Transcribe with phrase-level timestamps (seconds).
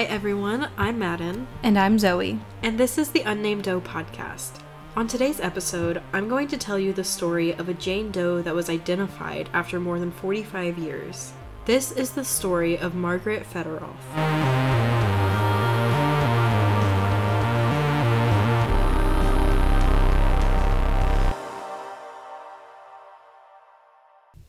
[0.00, 0.70] Hi, everyone.
[0.78, 2.40] I'm Madden, And I'm Zoe.
[2.62, 4.62] and this is the Unnamed Doe podcast.
[4.96, 8.54] On today's episode, I'm going to tell you the story of a Jane Doe that
[8.54, 11.34] was identified after more than 45 years.
[11.66, 13.94] This is the story of Margaret Fetterolf.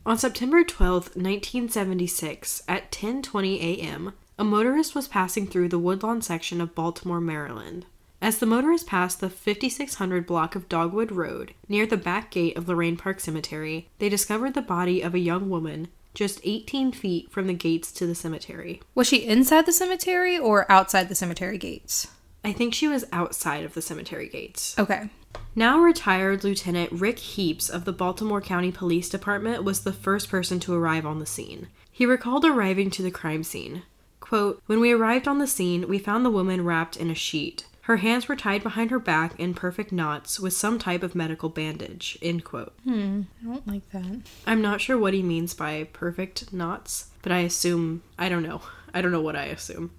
[0.06, 6.60] On September 12th, 1976, at 10:20 a.m., a motorist was passing through the Woodlawn section
[6.60, 7.86] of Baltimore, Maryland.
[8.20, 12.68] As the motorist passed the 5600 block of Dogwood Road, near the back gate of
[12.68, 17.46] Lorraine Park Cemetery, they discovered the body of a young woman just 18 feet from
[17.46, 18.80] the gates to the cemetery.
[18.94, 22.08] Was she inside the cemetery or outside the cemetery gates?
[22.44, 24.78] I think she was outside of the cemetery gates.
[24.78, 25.10] Okay.
[25.54, 30.60] Now retired Lieutenant Rick Heaps of the Baltimore County Police Department was the first person
[30.60, 31.68] to arrive on the scene.
[31.90, 33.82] He recalled arriving to the crime scene.
[34.32, 37.66] Quote, When we arrived on the scene, we found the woman wrapped in a sheet.
[37.82, 41.50] Her hands were tied behind her back in perfect knots with some type of medical
[41.50, 42.16] bandage.
[42.22, 42.72] End quote.
[42.84, 44.22] Hmm, I don't like that.
[44.46, 48.62] I'm not sure what he means by perfect knots, but I assume I don't know.
[48.94, 49.90] I don't know what I assume.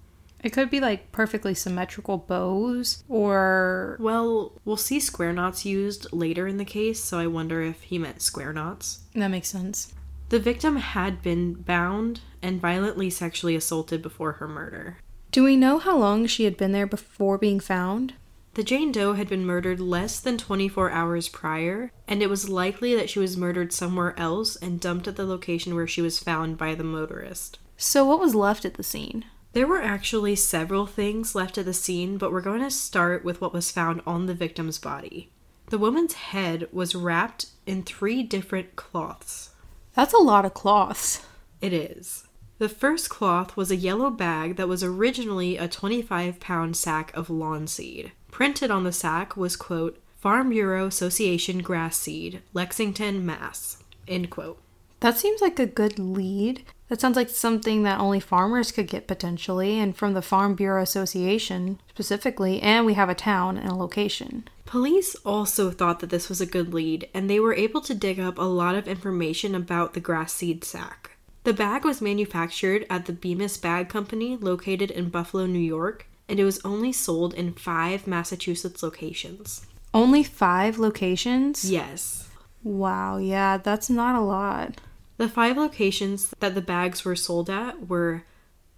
[0.44, 3.98] It could be like perfectly symmetrical bows or.
[4.00, 8.00] Well, we'll see square knots used later in the case, so I wonder if he
[8.00, 9.02] meant square knots.
[9.14, 9.94] That makes sense.
[10.30, 14.98] The victim had been bound and violently sexually assaulted before her murder.
[15.32, 18.14] Do we know how long she had been there before being found?
[18.56, 22.96] The Jane Doe had been murdered less than 24 hours prior, and it was likely
[22.96, 26.58] that she was murdered somewhere else and dumped at the location where she was found
[26.58, 27.58] by the motorist.
[27.78, 29.26] So, what was left at the scene?
[29.54, 33.42] There were actually several things left at the scene, but we're going to start with
[33.42, 35.32] what was found on the victim's body.
[35.70, 39.50] The woman's head was wrapped in three different cloths.
[39.96, 41.26] That's a lot of cloths.
[41.62, 42.28] It is.
[42.58, 47.30] The first cloth was a yellow bag that was originally a 25 pound sack of
[47.30, 48.12] lawn seed.
[48.32, 53.84] Printed on the sack was, quote, Farm Bureau Association grass seed, Lexington, Mass.
[54.08, 54.63] End quote.
[55.04, 56.64] That seems like a good lead.
[56.88, 60.82] That sounds like something that only farmers could get potentially, and from the Farm Bureau
[60.82, 64.48] Association specifically, and we have a town and a location.
[64.64, 68.18] Police also thought that this was a good lead, and they were able to dig
[68.18, 71.18] up a lot of information about the grass seed sack.
[71.44, 76.40] The bag was manufactured at the Bemis Bag Company located in Buffalo, New York, and
[76.40, 79.66] it was only sold in five Massachusetts locations.
[79.94, 81.70] Only five locations?
[81.70, 82.30] Yes.
[82.64, 84.80] Wow, yeah, that's not a lot.
[85.24, 88.26] The five locations that the bags were sold at were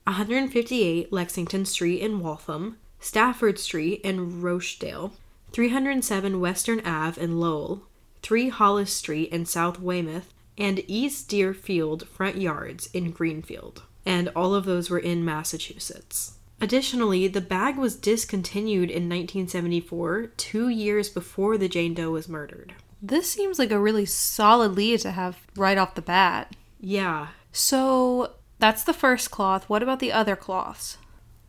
[0.03, 5.13] 158 Lexington Street in Waltham, Stafford Street in Rochdale,
[5.53, 7.87] 307 Western Ave in Lowell,
[8.21, 13.81] 3 Hollis Street in South Weymouth, and East Deerfield Front Yards in Greenfield.
[14.05, 16.37] And all of those were in Massachusetts.
[16.61, 22.75] Additionally, the bag was discontinued in 1974, two years before the Jane Doe was murdered.
[23.01, 26.55] This seems like a really solid lead to have right off the bat.
[26.79, 29.69] Yeah, So that's the first cloth.
[29.69, 30.97] What about the other cloths?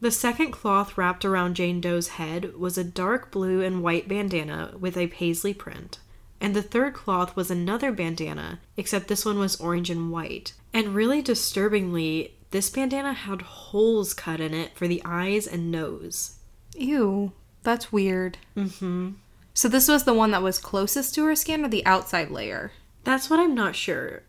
[0.00, 4.74] The second cloth wrapped around Jane Doe's head was a dark blue and white bandana
[4.78, 5.98] with a paisley print.
[6.40, 10.52] And the third cloth was another bandana, except this one was orange and white.
[10.72, 16.36] And really disturbingly, this bandana had holes cut in it for the eyes and nose.
[16.76, 18.36] Ew, that's weird.
[18.56, 19.12] Mm-hmm.
[19.56, 22.72] So this was the one that was closest to her skin or the outside layer?
[23.04, 24.22] That's what I'm not sure.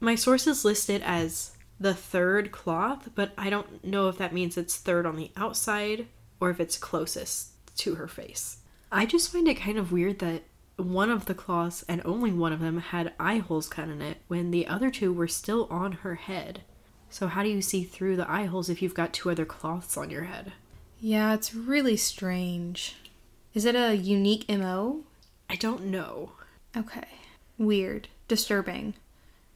[0.00, 4.58] My source is listed as the third cloth, but I don't know if that means
[4.58, 6.08] it's third on the outside
[6.40, 8.58] or if it's closest to her face.
[8.92, 10.42] I just find it kind of weird that
[10.76, 14.18] one of the cloths and only one of them had eye holes cut in it
[14.28, 16.60] when the other two were still on her head.
[17.08, 19.96] So how do you see through the eye holes if you've got two other cloths
[19.96, 20.52] on your head?
[21.00, 22.96] Yeah, it's really strange.
[23.56, 25.04] Is it a unique MO?
[25.48, 26.32] I don't know.
[26.76, 27.08] Okay.
[27.56, 28.08] Weird.
[28.28, 28.92] Disturbing.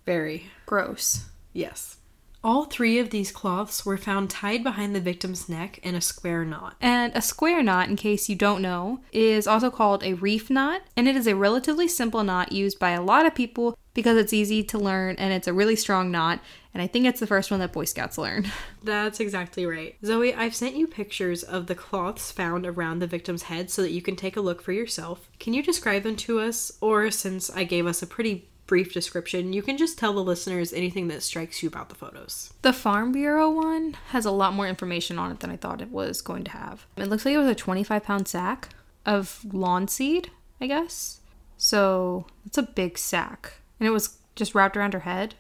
[0.07, 0.47] Very.
[0.65, 1.27] Gross.
[1.53, 1.99] Yes.
[2.43, 6.47] All three of these cloths were found tied behind the victim's neck in a square
[6.47, 6.77] knot.
[6.81, 10.81] And a square knot, in case you don't know, is also called a reef knot,
[10.97, 14.33] and it is a relatively simple knot used by a lot of people because it's
[14.33, 16.41] easy to learn and it's a really strong knot,
[16.73, 18.47] and I think it's the first one that Boy Scouts learn.
[18.83, 19.97] That's exactly right.
[20.05, 23.93] Zoe, I've sent you pictures of the cloths found around the victim's head so that
[23.93, 25.29] you can take a look for yourself.
[25.39, 26.73] Can you describe them to us?
[26.81, 30.73] Or since I gave us a pretty brief description, you can just tell the listeners
[30.73, 32.53] anything that strikes you about the photos.
[32.63, 35.91] The Farm Bureau one has a lot more information on it than I thought it
[35.91, 36.87] was going to have.
[36.97, 38.69] It looks like it was a 25 pound sack
[39.05, 40.31] of lawn seed,
[40.61, 41.21] I guess.
[41.57, 43.55] So that's a big sack.
[43.81, 45.35] And it was just wrapped around her head.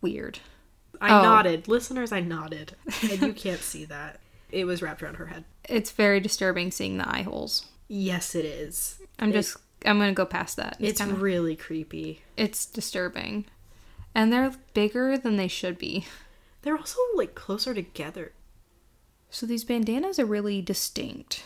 [0.00, 0.38] Weird.
[1.00, 1.22] I Oh.
[1.22, 1.66] nodded.
[1.68, 2.74] Listeners, I nodded.
[3.10, 4.20] And you can't see that.
[4.50, 5.44] It was wrapped around her head.
[5.68, 7.66] It's very disturbing seeing the eye holes.
[7.88, 9.00] Yes, it is.
[9.18, 9.56] I'm just
[9.86, 10.76] I'm gonna go past that.
[10.78, 12.22] It's kinda- really creepy.
[12.36, 13.46] it's disturbing,
[14.14, 16.06] and they're bigger than they should be.
[16.62, 18.32] They're also like closer together.
[19.30, 21.44] So these bandanas are really distinct.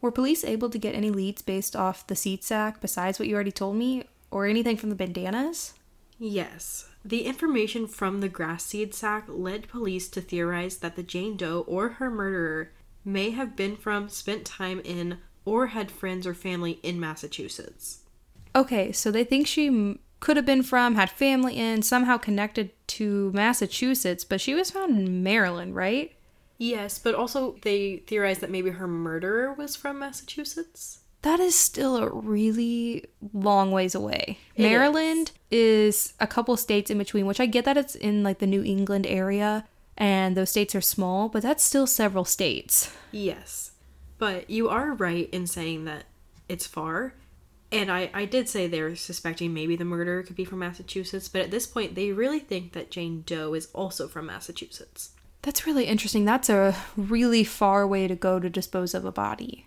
[0.00, 3.34] Were police able to get any leads based off the seed sack besides what you
[3.34, 5.74] already told me, or anything from the bandanas?
[6.18, 6.88] Yes.
[7.04, 11.64] The information from the grass seed sack led police to theorize that the Jane Doe
[11.66, 12.70] or her murderer
[13.04, 18.00] may have been from, spent time in, or had friends or family in Massachusetts.
[18.54, 22.70] Okay, so they think she m- could have been from, had family in, somehow connected
[22.86, 26.12] to Massachusetts, but she was found in Maryland, right?
[26.58, 31.00] Yes, but also they theorized that maybe her murderer was from Massachusetts.
[31.22, 34.38] That is still a really long ways away.
[34.56, 38.38] It Maryland is a couple states in between, which I get that it's in like
[38.38, 39.64] the New England area
[39.96, 42.92] and those states are small, but that's still several states.
[43.12, 43.72] Yes.
[44.18, 46.04] But you are right in saying that
[46.48, 47.14] it's far.
[47.70, 51.42] And I, I did say they're suspecting maybe the murderer could be from Massachusetts, but
[51.42, 55.10] at this point they really think that Jane Doe is also from Massachusetts.
[55.42, 56.24] That's really interesting.
[56.24, 59.66] That's a really far way to go to dispose of a body.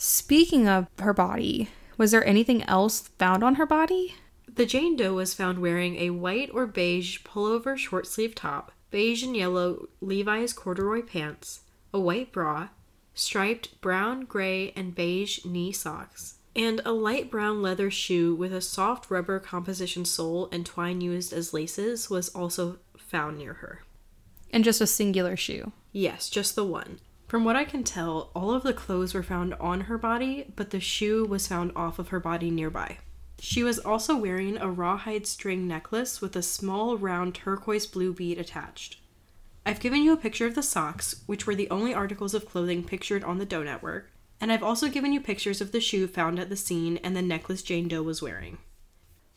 [0.00, 4.14] Speaking of her body, was there anything else found on her body?
[4.46, 9.24] The Jane Doe was found wearing a white or beige pullover short sleeve top, beige
[9.24, 11.62] and yellow Levi's corduroy pants,
[11.92, 12.68] a white bra,
[13.12, 18.60] striped brown, gray, and beige knee socks, and a light brown leather shoe with a
[18.60, 23.82] soft rubber composition sole and twine used as laces was also found near her.
[24.52, 25.72] And just a singular shoe.
[25.90, 27.00] Yes, just the one.
[27.28, 30.70] From what I can tell, all of the clothes were found on her body, but
[30.70, 32.96] the shoe was found off of her body nearby.
[33.38, 38.38] She was also wearing a rawhide string necklace with a small round turquoise blue bead
[38.38, 38.98] attached.
[39.66, 42.82] I've given you a picture of the socks, which were the only articles of clothing
[42.82, 44.10] pictured on the Doe Network,
[44.40, 47.20] and I've also given you pictures of the shoe found at the scene and the
[47.20, 48.56] necklace Jane Doe was wearing.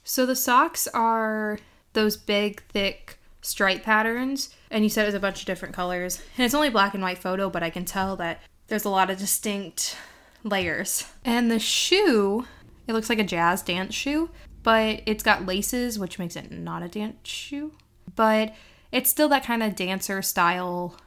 [0.06, 1.60] So the socks are
[1.92, 6.22] those big, thick stripe patterns, and you said it was a bunch of different colors.
[6.38, 9.10] And it's only black and white photo, but I can tell that there's a lot
[9.10, 9.98] of distinct
[10.44, 11.06] layers.
[11.26, 12.46] And the shoe,
[12.88, 14.30] it looks like a jazz dance shoe,
[14.64, 17.74] but it's got laces, which makes it not a dance shoe.
[18.16, 18.54] But
[18.92, 20.98] it's still that kind of dancer style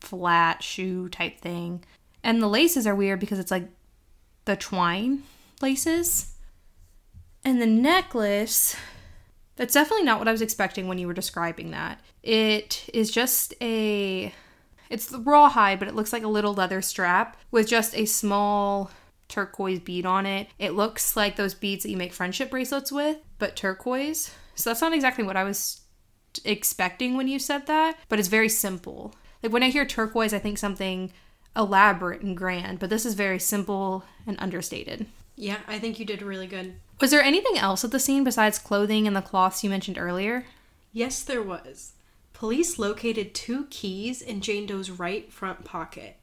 [0.00, 1.84] flat shoe type thing.
[2.22, 3.68] And the laces are weird because it's like
[4.44, 5.22] the twine
[5.60, 6.34] laces.
[7.44, 8.76] And the necklace,
[9.60, 12.00] that's definitely not what I was expecting when you were describing that.
[12.22, 14.32] It is just a
[14.88, 18.90] it's the rawhide, but it looks like a little leather strap with just a small
[19.28, 20.48] turquoise bead on it.
[20.58, 24.32] It looks like those beads that you make friendship bracelets with, but turquoise.
[24.54, 25.82] So that's not exactly what I was
[26.42, 29.14] expecting when you said that, but it's very simple.
[29.42, 31.12] Like when I hear turquoise, I think something
[31.54, 35.04] elaborate and grand, but this is very simple and understated.
[35.40, 36.74] Yeah, I think you did really good.
[37.00, 40.44] Was there anything else at the scene besides clothing and the cloths you mentioned earlier?
[40.92, 41.92] Yes, there was.
[42.34, 46.18] Police located two keys in Jane Doe's right front pocket.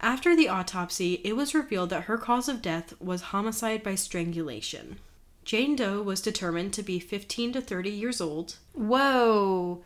[0.00, 4.98] After the autopsy, it was revealed that her cause of death was homicide by strangulation.
[5.44, 8.56] Jane Doe was determined to be 15 to 30 years old.
[8.72, 9.82] Whoa.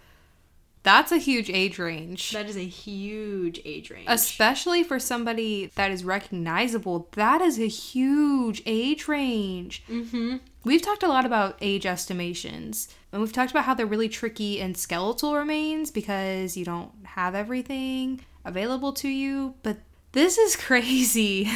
[0.82, 2.30] That's a huge age range.
[2.30, 4.06] That is a huge age range.
[4.08, 9.82] Especially for somebody that is recognizable, that is a huge age range.
[9.88, 10.36] mm-hmm.
[10.64, 14.60] We've talked a lot about age estimations, and we've talked about how they're really tricky
[14.60, 19.54] in skeletal remains because you don't have everything available to you.
[19.64, 19.78] But
[20.12, 21.50] this is crazy.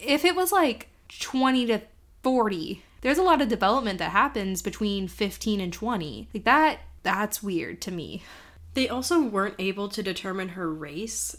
[0.00, 0.88] if it was like
[1.20, 1.80] 20 to
[2.24, 6.30] 40, there's a lot of development that happens between 15 and 20.
[6.32, 8.22] Like that, that's weird to me.
[8.72, 11.36] They also weren't able to determine her race.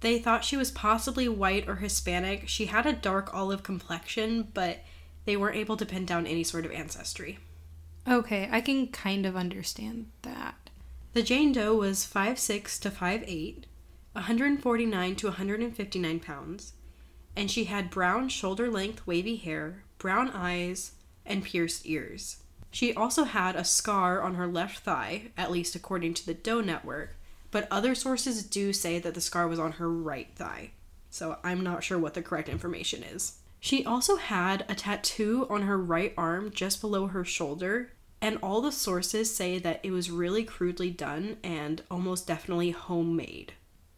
[0.00, 2.48] They thought she was possibly white or Hispanic.
[2.48, 4.80] She had a dark olive complexion, but
[5.24, 7.38] they weren't able to pin down any sort of ancestry.
[8.08, 10.68] Okay, I can kind of understand that.
[11.12, 13.64] The Jane Doe was 5'6 to 5'8,
[14.14, 16.72] 149 to 159 pounds,
[17.36, 20.90] and she had brown shoulder length wavy hair, brown eyes,
[21.26, 22.42] and pierced ears.
[22.70, 26.60] She also had a scar on her left thigh, at least according to the Doe
[26.60, 27.16] Network,
[27.50, 30.72] but other sources do say that the scar was on her right thigh.
[31.08, 33.38] So I'm not sure what the correct information is.
[33.60, 38.60] She also had a tattoo on her right arm just below her shoulder, and all
[38.60, 43.52] the sources say that it was really crudely done and almost definitely homemade.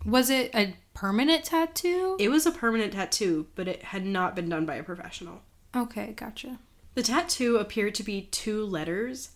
[0.04, 2.16] Was it a permanent tattoo?
[2.20, 5.40] It was a permanent tattoo, but it had not been done by a professional.
[5.74, 6.58] Okay, gotcha.
[6.96, 9.32] The tattoo appeared to be two letters,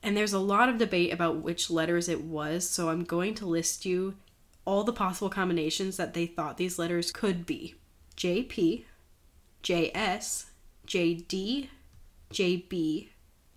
[0.00, 3.46] and there's a lot of debate about which letters it was, so I'm going to
[3.46, 4.14] list you
[4.64, 7.74] all the possible combinations that they thought these letters could be
[8.16, 8.84] JP,
[9.64, 10.44] JS,
[10.86, 11.66] JD,
[12.32, 13.08] JB,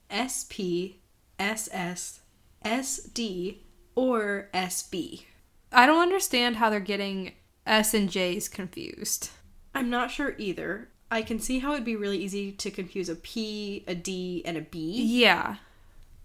[0.10, 0.98] SP,
[1.40, 2.22] SS,
[2.66, 3.58] SD,
[3.94, 5.26] or SB.
[5.72, 7.34] I don't understand how they're getting
[7.68, 9.30] S and J's confused.
[9.76, 10.90] I'm not sure either.
[11.14, 14.58] I can see how it'd be really easy to confuse a P, a D, and
[14.58, 15.04] a B.
[15.04, 15.58] Yeah.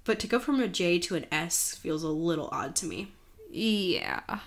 [0.04, 3.12] But to go from a J to an S feels a little odd to me.
[3.50, 4.40] Yeah.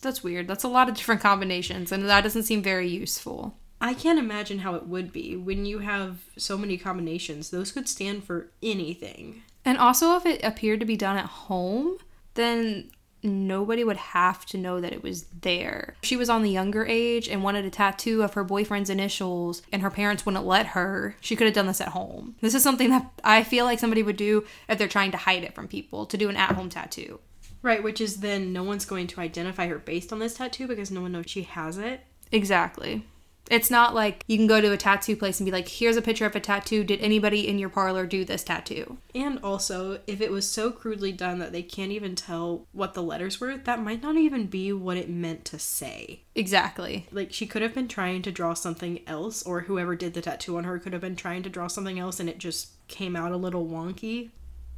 [0.00, 0.48] That's weird.
[0.48, 3.58] That's a lot of different combinations, and that doesn't seem very useful.
[3.78, 7.50] I can't imagine how it would be when you have so many combinations.
[7.50, 9.42] Those could stand for anything.
[9.66, 11.98] And also, if it appeared to be done at home,
[12.34, 12.90] then
[13.22, 15.96] nobody would have to know that it was there.
[16.02, 19.82] She was on the younger age and wanted a tattoo of her boyfriend's initials and
[19.82, 22.36] her parents wouldn't let her, she could have done this at home.
[22.40, 25.44] This is something that I feel like somebody would do if they're trying to hide
[25.44, 27.20] it from people, to do an at home tattoo.
[27.60, 30.90] Right, which is then no one's going to identify her based on this tattoo because
[30.90, 32.02] no one knows she has it.
[32.30, 33.04] Exactly.
[33.50, 36.02] It's not like you can go to a tattoo place and be like, here's a
[36.02, 36.84] picture of a tattoo.
[36.84, 38.98] Did anybody in your parlor do this tattoo?
[39.14, 43.02] And also, if it was so crudely done that they can't even tell what the
[43.02, 46.22] letters were, that might not even be what it meant to say.
[46.34, 47.06] Exactly.
[47.10, 50.56] Like, she could have been trying to draw something else, or whoever did the tattoo
[50.56, 53.32] on her could have been trying to draw something else and it just came out
[53.32, 54.30] a little wonky.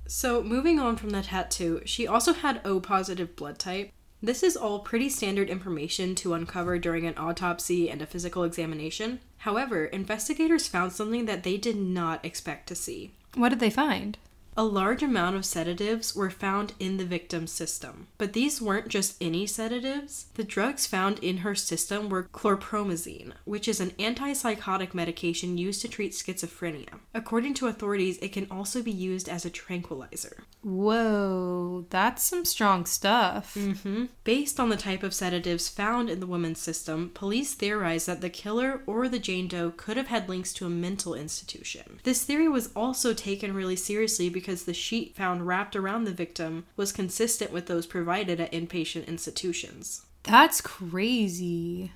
[0.06, 3.92] So, moving on from the tattoo, she also had O positive blood type.
[4.22, 9.20] This is all pretty standard information to uncover during an autopsy and a physical examination.
[9.38, 13.12] However, investigators found something that they did not expect to see.
[13.34, 14.18] What did they find?
[14.56, 18.08] A large amount of sedatives were found in the victim's system.
[18.18, 20.26] But these weren't just any sedatives.
[20.34, 25.88] The drugs found in her system were chlorpromazine, which is an antipsychotic medication used to
[25.88, 26.98] treat schizophrenia.
[27.14, 30.44] According to authorities, it can also be used as a tranquilizer.
[30.62, 33.54] Whoa, that's some strong stuff.
[33.54, 34.06] Mm-hmm.
[34.24, 38.28] Based on the type of sedatives found in the woman's system, police theorized that the
[38.30, 42.00] killer or the Jane Doe could have had links to a mental institution.
[42.02, 46.64] This theory was also taken really seriously because the sheet found wrapped around the victim
[46.76, 50.06] was consistent with those provided at inpatient institutions.
[50.22, 51.92] That's crazy.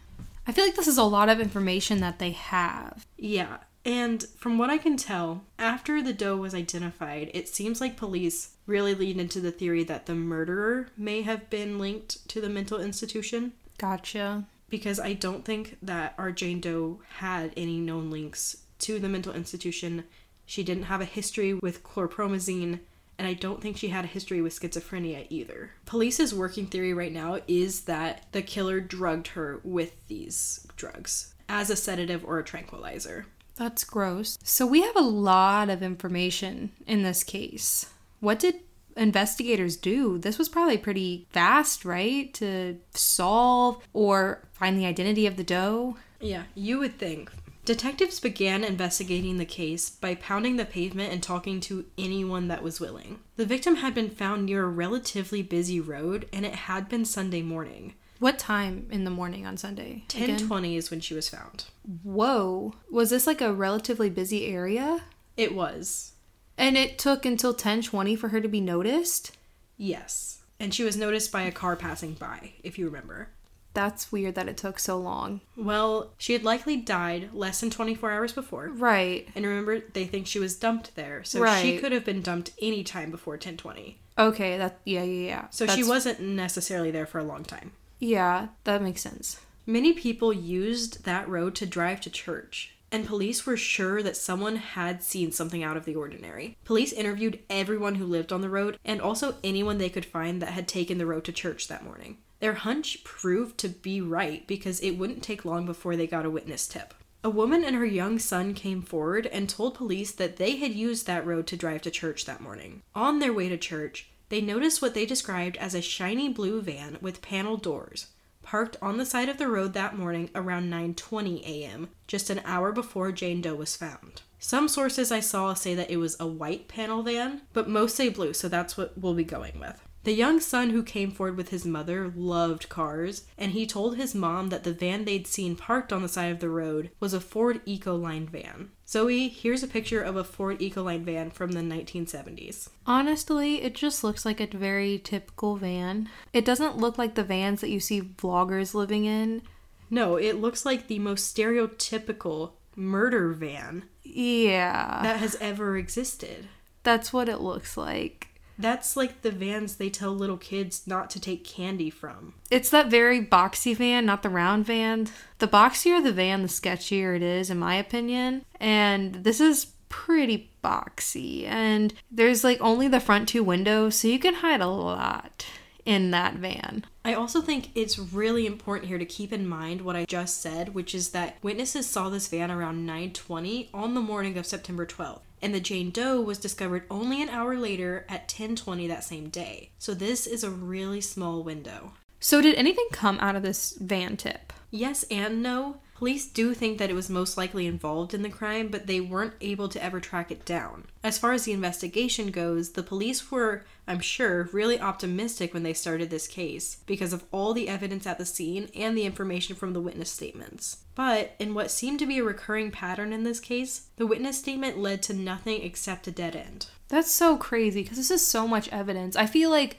[0.47, 3.07] I feel like this is a lot of information that they have.
[3.17, 7.97] Yeah, and from what I can tell, after the doe was identified, it seems like
[7.97, 12.49] police really leaned into the theory that the murderer may have been linked to the
[12.49, 13.53] mental institution.
[13.77, 14.45] Gotcha.
[14.71, 19.35] Because I don't think that our Jane Doe had any known links to the mental
[19.35, 20.05] institution.
[20.47, 22.81] She didn't have a history with chlorpromazine,
[23.19, 25.71] and I don't think she had a history with schizophrenia either.
[25.87, 31.71] Police's working theory right now is that the killer drugged her with these drugs as
[31.71, 33.27] a sedative or a tranquilizer.
[33.57, 34.37] That's gross.
[34.43, 37.87] So we have a lot of information in this case.
[38.21, 38.57] What did
[38.97, 40.19] investigators do?
[40.19, 42.33] This was probably pretty fast, right?
[42.35, 45.97] To solve or find the identity of the doe?
[46.21, 47.31] Yeah, you would think.
[47.65, 52.79] Detectives began investigating the case by pounding the pavement and talking to anyone that was
[52.79, 53.21] willing.
[53.37, 57.41] The victim had been found near a relatively busy road and it had been Sunday
[57.41, 57.95] morning.
[58.19, 60.05] What time in the morning on Sunday?
[60.15, 60.39] Again?
[60.39, 61.65] 10:20 is when she was found.
[62.03, 62.75] Whoa.
[62.91, 65.05] Was this like a relatively busy area?
[65.37, 66.13] It was.
[66.59, 69.37] And it took until 10:20 for her to be noticed?
[69.77, 70.43] Yes.
[70.61, 73.29] and she was noticed by a car passing by, if you remember.
[73.75, 75.41] That's weird that it took so long.
[75.57, 78.69] Well, she had likely died less than 24 hours before.
[78.69, 79.29] Right.
[79.35, 82.85] And remember, they think she was dumped there, so she could have been dumped any
[82.85, 83.99] time before 1020.
[84.17, 85.47] Okay, that yeah, yeah, yeah.
[85.51, 87.73] So she wasn't necessarily there for a long time.
[87.99, 89.41] Yeah, that makes sense.
[89.67, 94.55] Many people used that road to drive to church, and police were sure that someone
[94.55, 96.57] had seen something out of the ordinary.
[96.65, 100.53] Police interviewed everyone who lived on the road and also anyone they could find that
[100.53, 102.19] had taken the road to church that morning.
[102.39, 106.31] Their hunch proved to be right because it wouldn't take long before they got a
[106.31, 106.95] witness tip.
[107.25, 111.09] A woman and her young son came forward and told police that they had used
[111.09, 112.83] that road to drive to church that morning.
[112.95, 116.99] On their way to church, they noticed what they described as a shiny blue van
[117.01, 118.07] with panel doors
[118.45, 122.71] parked on the side of the road that morning around 9:20 a.m., just an hour
[122.71, 124.23] before Jane Doe was found.
[124.39, 128.11] Some sources I saw say that it was a white panel van, but most say
[128.11, 129.84] blue, so that's what we'll be going with.
[130.05, 134.15] The young son who came forward with his mother loved cars, and he told his
[134.15, 137.21] mom that the van they'd seen parked on the side of the road was a
[137.21, 138.71] Ford Econoline van.
[138.87, 142.69] Zoe, here's a picture of a Ford Econoline van from the 1970s.
[142.87, 146.09] Honestly, it just looks like a very typical van.
[146.35, 149.41] It doesn't look like the vans that you see vloggers living in.
[149.89, 155.01] No, it looks like the most stereotypical murder van Yeah.
[155.03, 156.49] that has ever existed.
[156.83, 158.29] that's what it looks like.
[158.59, 162.35] That's like the vans they tell little kids not to take candy from.
[162.51, 165.09] It's that very boxy van, not the round van.
[165.39, 168.45] The boxier the van, the sketchier it is, in my opinion.
[168.61, 171.47] And this is pretty boxy.
[171.47, 175.47] And there's like only the front two windows, so you can hide a lot
[175.85, 176.85] in that van.
[177.05, 180.75] I also think it's really important here to keep in mind what I just said,
[180.75, 185.21] which is that witnesses saw this van around 9:20 on the morning of September 12th,
[185.45, 189.71] and the Jane Doe was discovered only an hour later at 10:20 that same day.
[189.79, 191.93] So this is a really small window.
[192.19, 194.55] So, did anything come out of this van tip?
[194.71, 195.77] Yes and no.
[195.95, 199.35] Police do think that it was most likely involved in the crime, but they weren't
[199.41, 200.87] able to ever track it down.
[201.05, 205.73] As far as the investigation goes, the police were, I'm sure, really optimistic when they
[205.73, 209.73] started this case because of all the evidence at the scene and the information from
[209.73, 210.79] the witness statements.
[210.97, 214.79] But in what seemed to be a recurring pattern in this case, the witness statement
[214.79, 216.67] led to nothing except a dead end.
[216.89, 219.15] That's so crazy because this is so much evidence.
[219.17, 219.79] I feel like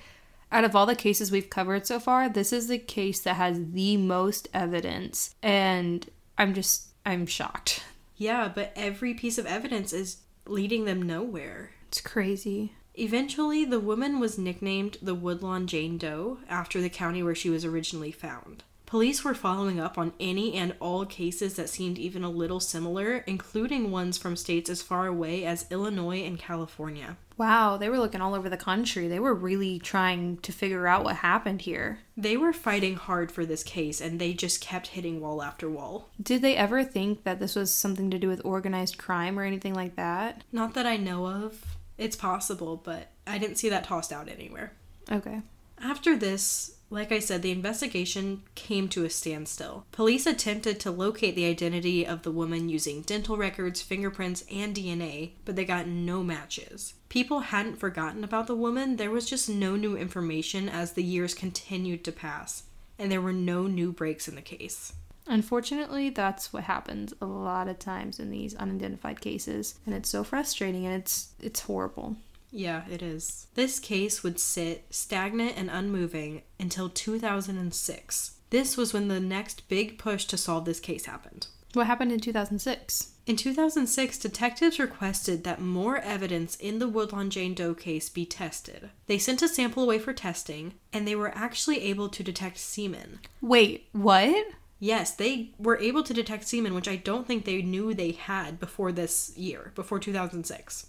[0.52, 3.72] out of all the cases we've covered so far, this is the case that has
[3.72, 5.36] the most evidence.
[5.42, 7.84] And I'm just, I'm shocked.
[8.18, 11.72] Yeah, but every piece of evidence is leading them nowhere.
[11.88, 12.74] It's crazy.
[12.94, 17.66] Eventually, the woman was nicknamed the Woodlawn Jane Doe after the county where she was
[17.66, 18.64] originally found.
[18.86, 23.18] Police were following up on any and all cases that seemed even a little similar,
[23.28, 27.18] including ones from states as far away as Illinois and California.
[27.38, 29.08] Wow, they were looking all over the country.
[29.08, 32.00] They were really trying to figure out what happened here.
[32.16, 36.10] They were fighting hard for this case and they just kept hitting wall after wall.
[36.22, 39.74] Did they ever think that this was something to do with organized crime or anything
[39.74, 40.44] like that?
[40.52, 41.78] Not that I know of.
[41.98, 44.74] It's possible, but I didn't see that tossed out anywhere.
[45.12, 45.42] Okay.
[45.82, 49.86] After this, like I said, the investigation came to a standstill.
[49.92, 55.32] Police attempted to locate the identity of the woman using dental records, fingerprints, and DNA,
[55.46, 56.94] but they got no matches.
[57.10, 61.34] People hadn't forgotten about the woman, there was just no new information as the years
[61.34, 62.64] continued to pass,
[63.00, 64.94] and there were no new breaks in the case.
[65.28, 70.24] Unfortunately, that's what happens a lot of times in these unidentified cases, and it's so
[70.24, 72.16] frustrating and it's it's horrible.
[72.56, 73.48] Yeah, it is.
[73.56, 78.38] This case would sit stagnant and unmoving until 2006.
[78.50, 81.48] This was when the next big push to solve this case happened.
[81.74, 83.12] What happened in 2006?
[83.26, 88.90] In 2006, detectives requested that more evidence in the Woodlawn Jane Doe case be tested.
[89.08, 93.20] They sent a sample away for testing, and they were actually able to detect semen.
[93.42, 94.46] Wait, what?
[94.80, 98.62] Yes, they were able to detect semen, which I don't think they knew they had
[98.62, 100.88] before this year, before 2006.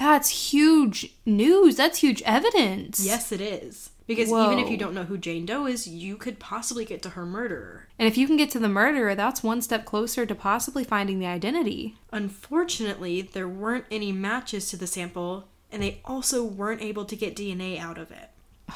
[0.00, 1.76] That's huge news.
[1.76, 3.04] That's huge evidence.
[3.04, 3.90] Yes, it is.
[4.06, 7.10] Because even if you don't know who Jane Doe is, you could possibly get to
[7.10, 7.86] her murderer.
[7.98, 11.18] And if you can get to the murderer, that's one step closer to possibly finding
[11.18, 11.98] the identity.
[12.12, 17.36] Unfortunately, there weren't any matches to the sample, and they also weren't able to get
[17.36, 18.30] DNA out of it.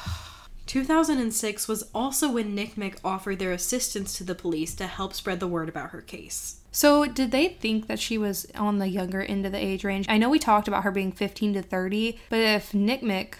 [0.67, 5.47] 2006 was also when NCMEC offered their assistance to the police to help spread the
[5.47, 6.61] word about her case.
[6.75, 10.07] So, did they think that she was on the younger end of the age range?
[10.09, 13.35] I know we talked about her being 15 to 30, but if NCMEC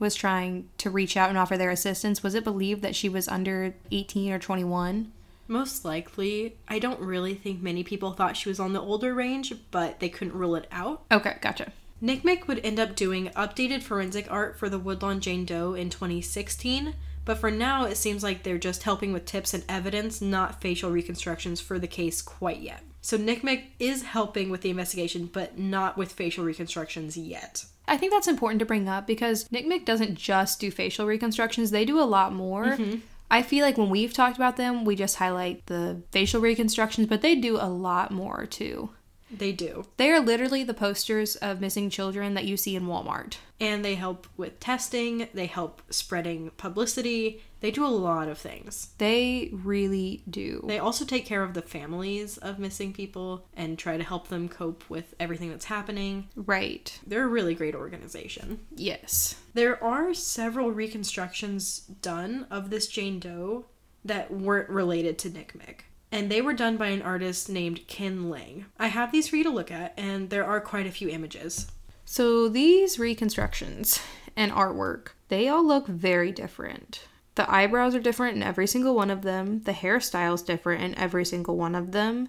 [0.00, 3.28] was trying to reach out and offer their assistance, was it believed that she was
[3.28, 5.12] under 18 or 21?
[5.46, 9.52] Most likely, I don't really think many people thought she was on the older range,
[9.70, 11.04] but they couldn't rule it out.
[11.12, 11.70] Okay, gotcha.
[12.02, 16.96] NCMEC would end up doing updated forensic art for the Woodlawn Jane Doe in 2016,
[17.24, 20.90] but for now it seems like they're just helping with tips and evidence, not facial
[20.90, 22.82] reconstructions for the case quite yet.
[23.02, 27.64] So NCMEC is helping with the investigation, but not with facial reconstructions yet.
[27.88, 31.84] I think that's important to bring up because NCMEC doesn't just do facial reconstructions, they
[31.84, 32.64] do a lot more.
[32.66, 32.98] Mm-hmm.
[33.30, 37.22] I feel like when we've talked about them, we just highlight the facial reconstructions, but
[37.22, 38.90] they do a lot more too.
[39.30, 39.86] They do.
[39.96, 43.36] They are literally the posters of missing children that you see in Walmart.
[43.60, 48.88] And they help with testing, they help spreading publicity, they do a lot of things.
[48.96, 50.64] They really do.
[50.66, 54.48] They also take care of the families of missing people and try to help them
[54.48, 56.28] cope with everything that's happening.
[56.34, 56.98] right.
[57.06, 58.60] They're a really great organization.
[58.74, 59.36] Yes.
[59.52, 63.66] There are several reconstructions done of this Jane Doe
[64.04, 65.80] that weren't related to NCMEC.
[66.12, 68.66] And they were done by an artist named Ken Lang.
[68.78, 71.70] I have these for you to look at, and there are quite a few images.
[72.04, 74.00] So these reconstructions
[74.36, 77.04] and artwork, they all look very different.
[77.36, 79.62] The eyebrows are different in every single one of them.
[79.62, 82.28] The hairstyle is different in every single one of them.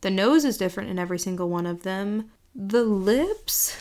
[0.00, 2.30] The nose is different in every single one of them.
[2.54, 3.76] The lips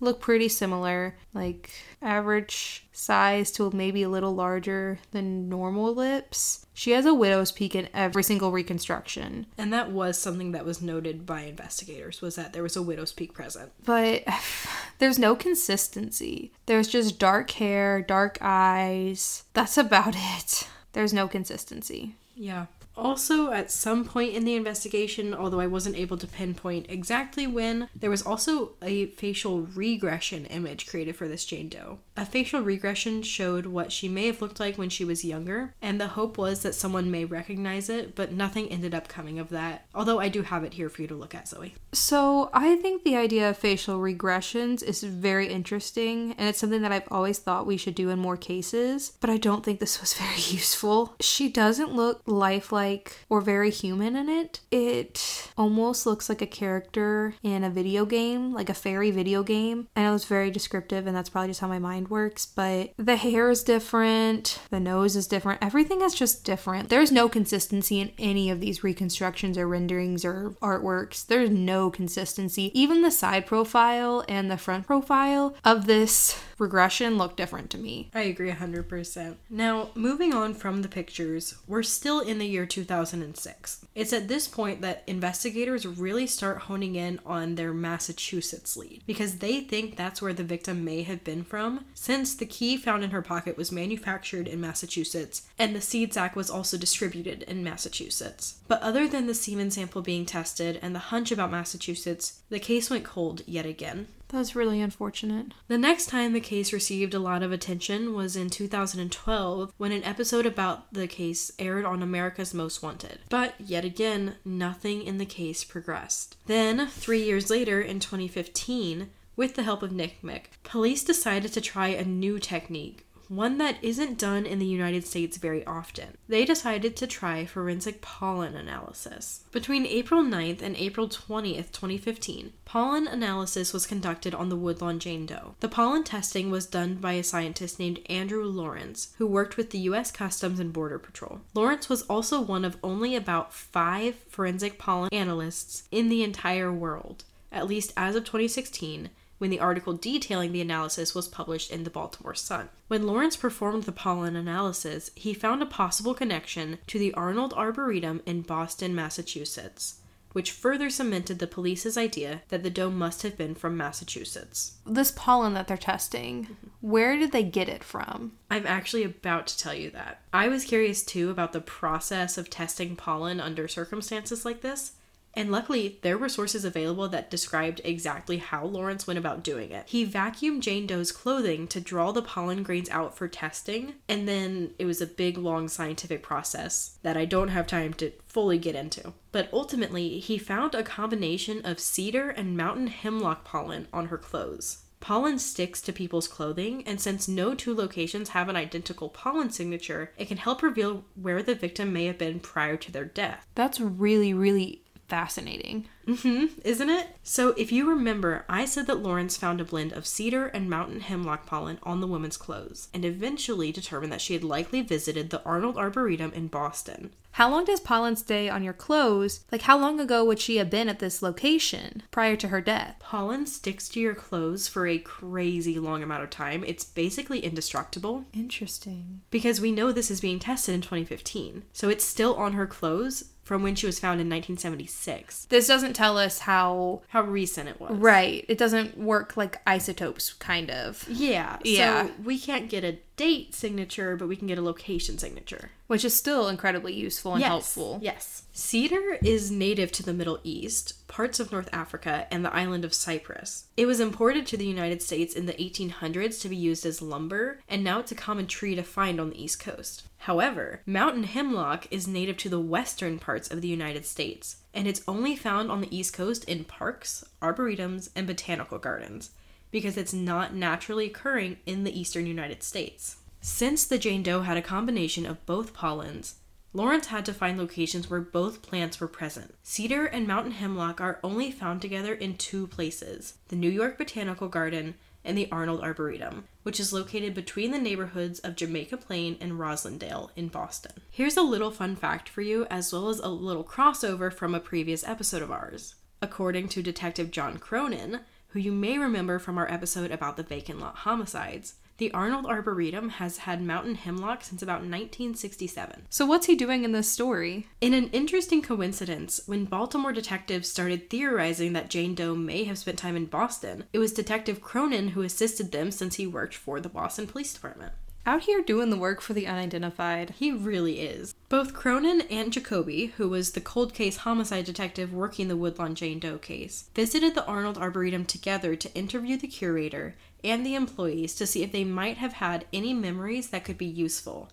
[0.00, 1.70] look pretty similar, like
[2.06, 6.64] average size to maybe a little larger than normal lips.
[6.72, 9.46] She has a widow's peak in every single reconstruction.
[9.58, 13.12] And that was something that was noted by investigators was that there was a widow's
[13.12, 13.72] peak present.
[13.84, 14.22] but
[14.98, 16.52] there's no consistency.
[16.66, 19.44] There's just dark hair, dark eyes.
[19.52, 20.68] That's about it.
[20.92, 22.16] There's no consistency.
[22.34, 22.66] Yeah.
[22.96, 27.88] Also, at some point in the investigation, although I wasn't able to pinpoint exactly when,
[27.94, 31.98] there was also a facial regression image created for this Jane Doe.
[32.18, 36.00] A facial regression showed what she may have looked like when she was younger, and
[36.00, 39.86] the hope was that someone may recognize it, but nothing ended up coming of that.
[39.94, 41.74] Although I do have it here for you to look at, Zoe.
[41.92, 46.92] So, I think the idea of facial regressions is very interesting, and it's something that
[46.92, 50.14] I've always thought we should do in more cases, but I don't think this was
[50.18, 51.16] very useful.
[51.20, 54.60] She doesn't look lifelike or very human in it.
[54.70, 59.88] It almost looks like a character in a video game, like a fairy video game.
[59.94, 63.16] I know it's very descriptive, and that's probably just how my mind works, but the
[63.16, 66.88] hair is different, the nose is different, everything is just different.
[66.88, 71.26] There's no consistency in any of these reconstructions or renderings or artworks.
[71.26, 72.70] There's no consistency.
[72.78, 78.10] Even the side profile and the front profile of this regression look different to me.
[78.14, 79.36] I agree 100%.
[79.50, 83.84] Now, moving on from the pictures, we're still in the year 2006.
[83.94, 89.38] It's at this point that investigators really start honing in on their Massachusetts lead because
[89.38, 93.10] they think that's where the victim may have been from, since the key found in
[93.10, 98.58] her pocket was manufactured in Massachusetts and the seed sack was also distributed in Massachusetts.
[98.68, 102.90] But other than the semen sample being tested and the hunch about Massachusetts, the case
[102.90, 104.08] went cold yet again.
[104.28, 105.52] That was really unfortunate.
[105.68, 110.02] The next time the case received a lot of attention was in 2012 when an
[110.02, 113.20] episode about the case aired on America's Most Wanted.
[113.28, 116.36] But yet again, nothing in the case progressed.
[116.46, 121.88] Then, three years later, in 2015, with the help of NCMEC, police decided to try
[121.88, 123.06] a new technique.
[123.28, 126.16] One that isn't done in the United States very often.
[126.28, 129.42] They decided to try forensic pollen analysis.
[129.50, 135.26] Between April 9th and April 20th, 2015, pollen analysis was conducted on the Woodlawn Jane
[135.26, 135.56] Doe.
[135.58, 139.80] The pollen testing was done by a scientist named Andrew Lawrence, who worked with the
[139.80, 140.12] U.S.
[140.12, 141.40] Customs and Border Patrol.
[141.52, 147.24] Lawrence was also one of only about five forensic pollen analysts in the entire world,
[147.50, 151.90] at least as of 2016 when the article detailing the analysis was published in the
[151.90, 152.68] Baltimore Sun.
[152.88, 158.22] When Lawrence performed the pollen analysis, he found a possible connection to the Arnold Arboretum
[158.26, 160.00] in Boston, Massachusetts,
[160.32, 164.76] which further cemented the police's idea that the doe must have been from Massachusetts.
[164.84, 166.68] This pollen that they're testing, mm-hmm.
[166.82, 168.32] where did they get it from?
[168.50, 170.20] I'm actually about to tell you that.
[170.34, 174.92] I was curious too about the process of testing pollen under circumstances like this.
[175.36, 179.84] And luckily, there were sources available that described exactly how Lawrence went about doing it.
[179.86, 184.70] He vacuumed Jane Doe's clothing to draw the pollen grains out for testing, and then
[184.78, 188.74] it was a big, long scientific process that I don't have time to fully get
[188.74, 189.12] into.
[189.30, 194.84] But ultimately, he found a combination of cedar and mountain hemlock pollen on her clothes.
[194.98, 200.12] Pollen sticks to people's clothing, and since no two locations have an identical pollen signature,
[200.16, 203.46] it can help reveal where the victim may have been prior to their death.
[203.54, 205.86] That's really, really fascinating.
[206.06, 207.16] Mm-hmm, isn't it?
[207.22, 211.00] So, if you remember, I said that Lawrence found a blend of cedar and mountain
[211.00, 215.42] hemlock pollen on the woman's clothes, and eventually determined that she had likely visited the
[215.44, 217.10] Arnold Arboretum in Boston.
[217.32, 219.44] How long does pollen stay on your clothes?
[219.52, 222.96] Like, how long ago would she have been at this location prior to her death?
[223.00, 226.64] Pollen sticks to your clothes for a crazy long amount of time.
[226.64, 229.20] It's basically indestructible Interesting.
[229.30, 231.64] because we know this is being tested in 2015.
[231.72, 235.44] So, it's still on her clothes from when she was found in 1976.
[235.44, 237.02] This doesn't tell us how.
[237.08, 237.92] How recent it was.
[237.92, 238.44] Right.
[238.48, 241.06] It doesn't work like isotopes, kind of.
[241.08, 241.58] Yeah.
[241.62, 242.08] Yeah.
[242.08, 245.70] So, we can't get a date signature, but we can get a location signature.
[245.86, 247.98] Which is still incredibly useful and helpful.
[248.02, 248.42] Yes.
[248.52, 252.92] Cedar is native to the Middle East, parts of North Africa, and the island of
[252.92, 253.66] Cyprus.
[253.76, 257.60] It was imported to the United States in the 1800s to be used as lumber,
[257.68, 260.04] and now it's a common tree to find on the East Coast.
[260.18, 265.02] However, mountain hemlock is native to the western parts of the United States, and it's
[265.06, 269.30] only found on the East Coast in parks, arboretums, and botanical gardens
[269.70, 273.16] because it's not naturally occurring in the eastern United States.
[273.40, 276.36] Since the Jane Doe had a combination of both pollens,
[276.72, 279.54] Lawrence had to find locations where both plants were present.
[279.62, 284.48] Cedar and mountain hemlock are only found together in two places the New York Botanical
[284.48, 289.54] Garden and the Arnold Arboretum, which is located between the neighborhoods of Jamaica Plain and
[289.54, 290.92] Roslindale in Boston.
[291.10, 294.60] Here's a little fun fact for you, as well as a little crossover from a
[294.60, 295.94] previous episode of ours.
[296.22, 298.20] According to Detective John Cronin,
[298.56, 303.10] who you may remember from our episode about the vacant lot homicides, the Arnold Arboretum
[303.10, 306.06] has had mountain hemlock since about 1967.
[306.08, 307.66] So, what's he doing in this story?
[307.82, 312.98] In an interesting coincidence, when Baltimore detectives started theorizing that Jane Doe may have spent
[312.98, 316.88] time in Boston, it was Detective Cronin who assisted them since he worked for the
[316.88, 317.92] Boston Police Department.
[318.28, 320.30] Out here doing the work for the unidentified.
[320.30, 321.32] He really is.
[321.48, 326.18] Both Cronin and Jacoby, who was the cold case homicide detective working the Woodlawn Jane
[326.18, 331.46] Doe case, visited the Arnold Arboretum together to interview the curator and the employees to
[331.46, 334.50] see if they might have had any memories that could be useful.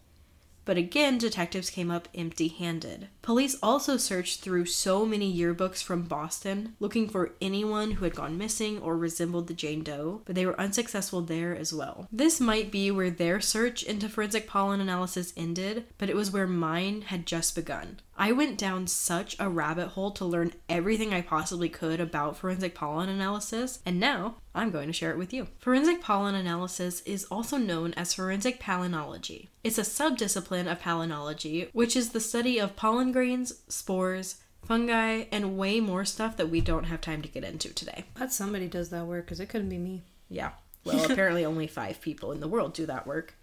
[0.65, 3.10] But again, detectives came up empty handed.
[3.21, 8.38] Police also searched through so many yearbooks from Boston looking for anyone who had gone
[8.38, 12.08] missing or resembled the Jane Doe, but they were unsuccessful there as well.
[12.12, 16.47] This might be where their search into forensic pollen analysis ended, but it was where
[16.47, 17.99] mine had just begun.
[18.15, 22.76] I went down such a rabbit hole to learn everything I possibly could about forensic
[22.76, 25.47] pollen analysis, and now I'm going to share it with you.
[25.58, 29.47] Forensic pollen analysis is also known as forensic palynology.
[29.63, 35.58] It's a subdiscipline of palynology, which is the study of pollen grains, spores, fungi, and
[35.58, 38.06] way more stuff that we don't have time to get into today.
[38.13, 40.04] But somebody does that work because it couldn't be me.
[40.30, 40.52] Yeah.
[40.84, 43.36] Well, apparently only five people in the world do that work.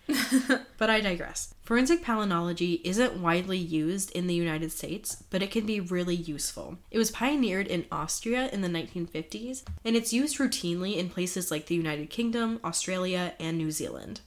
[0.78, 1.54] but I digress.
[1.62, 6.78] Forensic palynology isn't widely used in the United States, but it can be really useful.
[6.90, 11.66] It was pioneered in Austria in the 1950s, and it's used routinely in places like
[11.66, 14.20] the United Kingdom, Australia, and New Zealand.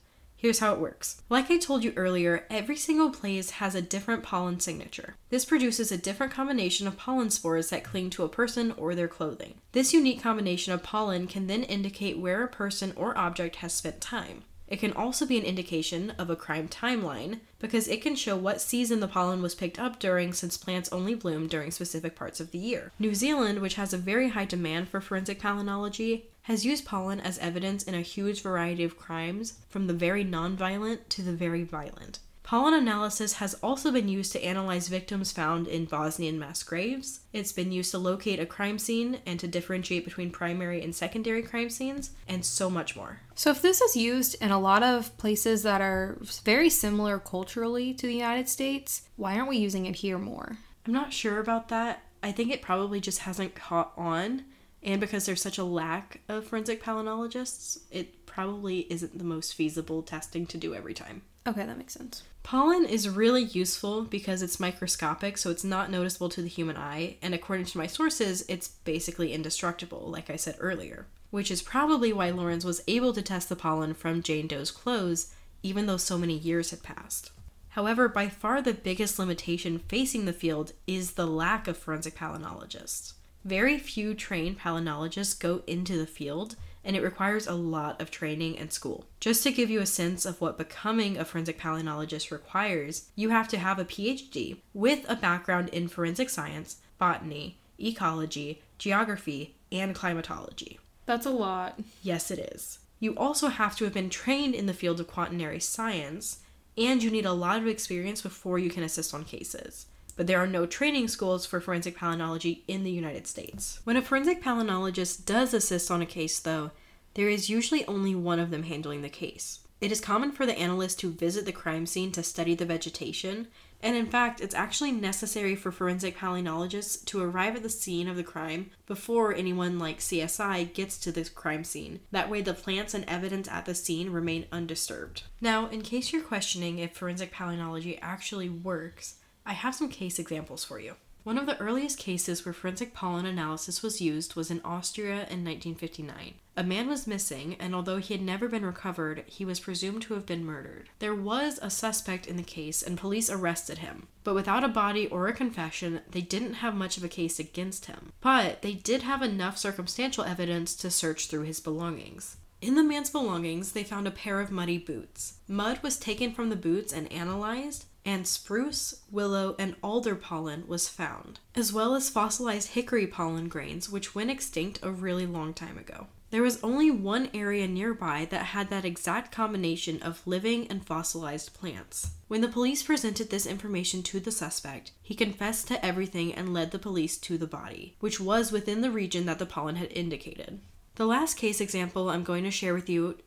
[0.44, 1.22] Here's how it works.
[1.30, 5.16] Like I told you earlier, every single place has a different pollen signature.
[5.30, 9.08] This produces a different combination of pollen spores that cling to a person or their
[9.08, 9.54] clothing.
[9.72, 14.02] This unique combination of pollen can then indicate where a person or object has spent
[14.02, 14.44] time.
[14.68, 18.60] It can also be an indication of a crime timeline because it can show what
[18.60, 22.52] season the pollen was picked up during since plants only bloom during specific parts of
[22.52, 22.92] the year.
[23.00, 27.38] New Zealand, which has a very high demand for forensic palynology, has used pollen as
[27.40, 32.20] evidence in a huge variety of crimes, from the very non-violent to the very violent.
[32.44, 37.22] Pollen analysis has also been used to analyze victims found in Bosnian mass graves.
[37.32, 41.42] It's been used to locate a crime scene and to differentiate between primary and secondary
[41.42, 43.22] crime scenes, and so much more.
[43.36, 47.94] So, if this is used in a lot of places that are very similar culturally
[47.94, 50.58] to the United States, why aren't we using it here more?
[50.86, 52.04] I'm not sure about that.
[52.22, 54.44] I think it probably just hasn't caught on,
[54.84, 60.02] and because there's such a lack of forensic palynologists, it probably isn't the most feasible
[60.02, 61.22] testing to do every time.
[61.46, 62.24] Okay, that makes sense.
[62.42, 67.18] Pollen is really useful because it's microscopic, so it's not noticeable to the human eye,
[67.22, 71.06] and according to my sources, it's basically indestructible, like I said earlier.
[71.32, 75.34] Which is probably why Lawrence was able to test the pollen from Jane Doe's clothes,
[75.64, 77.32] even though so many years had passed.
[77.70, 83.14] However, by far the biggest limitation facing the field is the lack of forensic palynologists.
[83.46, 88.58] Very few trained palynologists go into the field, and it requires a lot of training
[88.58, 89.06] and school.
[89.20, 93.48] Just to give you a sense of what becoming a forensic palynologist requires, you have
[93.50, 100.80] to have a PhD with a background in forensic science, botany, ecology, geography, and climatology.
[101.06, 101.80] That's a lot.
[102.02, 102.80] Yes, it is.
[103.00, 106.40] You also have to have been trained in the field of quaternary science,
[106.78, 109.88] and you need a lot of experience before you can assist on cases.
[110.16, 113.80] But there are no training schools for forensic palynology in the United States.
[113.84, 116.72] When a forensic palynologist does assist on a case, though,
[117.16, 119.60] there is usually only one of them handling the case.
[119.82, 123.50] It is common for the analyst to visit the crime scene to study the vegetation,
[123.82, 128.16] and in fact, it's actually necessary for forensic palynologists to arrive at the scene of
[128.16, 132.00] the crime before anyone like CSI gets to the crime scene.
[132.12, 135.24] That way, the plants and evidence at the scene remain undisturbed.
[135.42, 140.64] Now, in case you're questioning if forensic palynology actually works, I have some case examples
[140.64, 140.96] for you.
[141.24, 145.46] One of the earliest cases where forensic pollen analysis was used was in Austria in
[145.46, 146.34] 1959.
[146.58, 150.16] A man was missing, and although he had never been recovered, he was presumed to
[150.16, 150.90] have been murdered.
[151.00, 154.08] There was a suspect in the case, and police arrested him.
[154.26, 157.86] But without a body or a confession, they didn't have much of a case against
[157.86, 158.12] him.
[158.20, 162.36] But they did have enough circumstantial evidence to search through his belongings.
[162.62, 165.36] In the man's belongings, they found a pair of muddy boots.
[165.48, 170.90] Mud was taken from the boots and analyzed, and spruce, willow, and alder pollen was
[170.90, 175.78] found, as well as fossilized hickory pollen grains, which went extinct a really long time
[175.78, 176.08] ago.
[176.34, 181.54] There was only one area nearby that had that exact combination of living and fossilized
[181.54, 182.14] plants.
[182.28, 186.72] When the police presented this information to the suspect, he confessed to everything and led
[186.72, 190.60] the police to the body, which was within the region that the pollen had indicated.
[190.96, 193.20] The last case example I'm going to share with you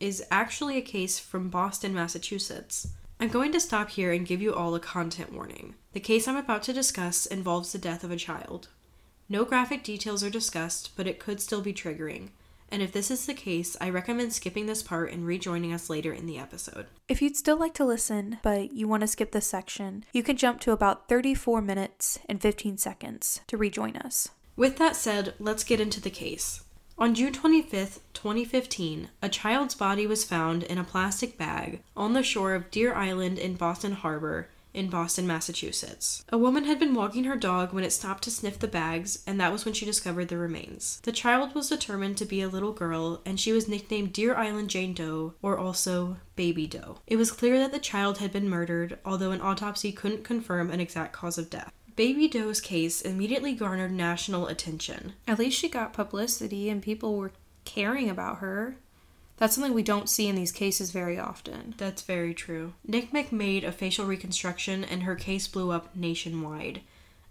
[0.00, 2.88] is actually a case from Boston, Massachusetts.
[3.24, 5.76] I'm going to stop here and give you all a content warning.
[5.94, 8.68] The case I'm about to discuss involves the death of a child.
[9.30, 12.32] No graphic details are discussed, but it could still be triggering.
[12.68, 16.12] And if this is the case, I recommend skipping this part and rejoining us later
[16.12, 16.84] in the episode.
[17.08, 20.36] If you'd still like to listen, but you want to skip this section, you can
[20.36, 24.28] jump to about 34 minutes and 15 seconds to rejoin us.
[24.54, 26.62] With that said, let's get into the case.
[26.96, 32.22] On June 25, 2015, a child's body was found in a plastic bag on the
[32.22, 36.24] shore of Deer Island in Boston Harbor in Boston, Massachusetts.
[36.30, 39.40] A woman had been walking her dog when it stopped to sniff the bags, and
[39.40, 41.00] that was when she discovered the remains.
[41.04, 44.70] The child was determined to be a little girl, and she was nicknamed Deer Island
[44.70, 46.98] Jane Doe, or also Baby Doe.
[47.06, 50.80] It was clear that the child had been murdered, although an autopsy couldn't confirm an
[50.80, 51.72] exact cause of death.
[51.96, 55.12] Baby Doe's case immediately garnered national attention.
[55.28, 57.32] At least she got publicity and people were
[57.64, 58.76] caring about her.
[59.36, 61.74] That's something we don't see in these cases very often.
[61.78, 62.74] That's very true.
[62.88, 66.82] NCMEC made a facial reconstruction and her case blew up nationwide.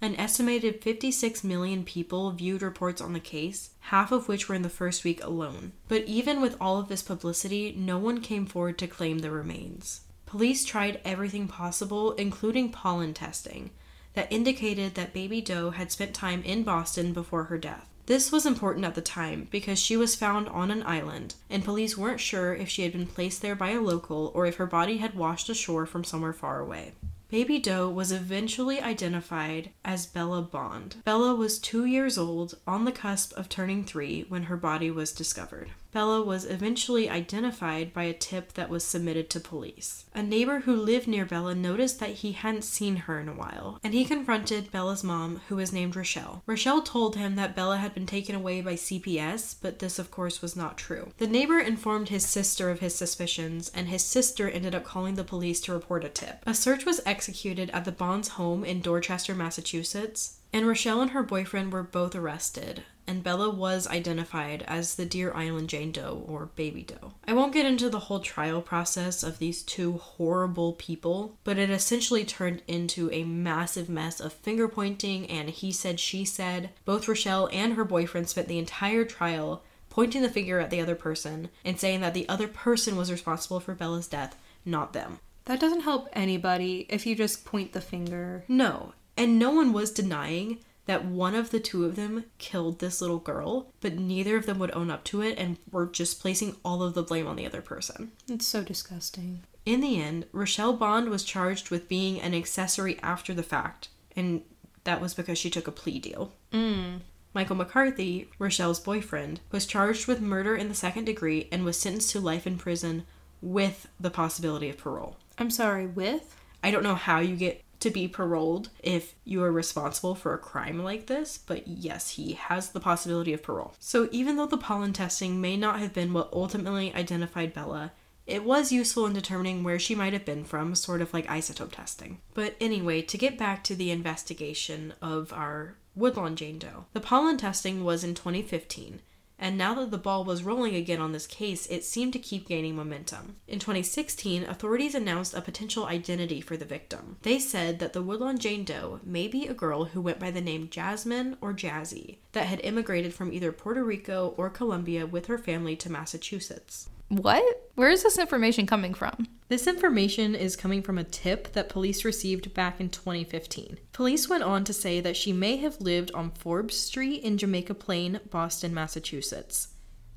[0.01, 4.61] An estimated 56 million people viewed reports on the case, half of which were in
[4.61, 5.71] the first week alone.
[5.87, 10.01] But even with all of this publicity, no one came forward to claim the remains.
[10.25, 13.69] Police tried everything possible, including pollen testing,
[14.13, 17.87] that indicated that Baby Doe had spent time in Boston before her death.
[18.05, 21.97] This was important at the time because she was found on an island, and police
[21.97, 24.97] weren't sure if she had been placed there by a local or if her body
[24.97, 26.93] had washed ashore from somewhere far away.
[27.29, 30.97] Baby Doe was eventually identified as Bella Bond.
[31.05, 35.11] Bella was two years old, on the cusp of turning three, when her body was
[35.11, 35.69] discovered.
[35.93, 40.05] Bella was eventually identified by a tip that was submitted to police.
[40.15, 43.79] A neighbor who lived near Bella noticed that he hadn't seen her in a while,
[43.83, 46.41] and he confronted Bella's mom, who was named Rochelle.
[46.47, 50.41] Rochelle told him that Bella had been taken away by CPS, but this, of course,
[50.41, 51.11] was not true.
[51.19, 55.23] The neighbor informed his sister of his suspicions, and his sister ended up calling the
[55.23, 56.41] police to report a tip.
[56.47, 61.23] A search was executed at the Bonds' home in Dorchester, Massachusetts, and Rochelle and her
[61.23, 66.47] boyfriend were both arrested and Bella was identified as the Deer Island Jane Doe or
[66.55, 67.13] Baby Doe.
[67.27, 71.69] I won't get into the whole trial process of these two horrible people, but it
[71.69, 76.69] essentially turned into a massive mess of finger pointing and he said, she said.
[76.85, 80.95] Both Rochelle and her boyfriend spent the entire trial pointing the finger at the other
[80.95, 84.35] person and saying that the other person was responsible for Bella's death,
[84.65, 85.19] not them.
[85.45, 88.43] That doesn't help anybody if you just point the finger.
[88.47, 93.01] No, and no one was denying that one of the two of them killed this
[93.01, 96.55] little girl, but neither of them would own up to it and were just placing
[96.63, 98.11] all of the blame on the other person.
[98.27, 99.43] It's so disgusting.
[99.65, 104.41] In the end, Rochelle Bond was charged with being an accessory after the fact, and
[104.83, 106.33] that was because she took a plea deal.
[106.51, 106.99] Mm.
[107.33, 112.11] Michael McCarthy, Rochelle's boyfriend, was charged with murder in the second degree and was sentenced
[112.11, 113.05] to life in prison
[113.41, 115.15] with the possibility of parole.
[115.37, 116.35] I'm sorry, with?
[116.61, 120.37] I don't know how you get to be paroled if you are responsible for a
[120.37, 123.75] crime like this, but yes, he has the possibility of parole.
[123.77, 127.91] So even though the pollen testing may not have been what ultimately identified Bella,
[128.25, 131.73] it was useful in determining where she might have been from, sort of like isotope
[131.73, 132.21] testing.
[132.33, 137.35] But anyway, to get back to the investigation of our Woodlawn Jane Doe, the pollen
[137.35, 139.01] testing was in 2015,
[139.39, 142.47] And now that the ball was rolling again on this case, it seemed to keep
[142.47, 143.37] gaining momentum.
[143.47, 147.17] In 2016, authorities announced a potential identity for the victim.
[147.23, 150.41] They said that the Woodlawn Jane Doe may be a girl who went by the
[150.41, 155.37] name Jasmine or Jazzy, that had immigrated from either Puerto Rico or Colombia with her
[155.37, 156.89] family to Massachusetts.
[157.09, 157.71] What?
[157.75, 159.27] Where is this information coming from?
[159.47, 163.77] This information is coming from a tip that police received back in 2015.
[163.91, 167.75] Police went on to say that she may have lived on Forbes Street in Jamaica
[167.75, 169.69] Plain, Boston, Massachusetts.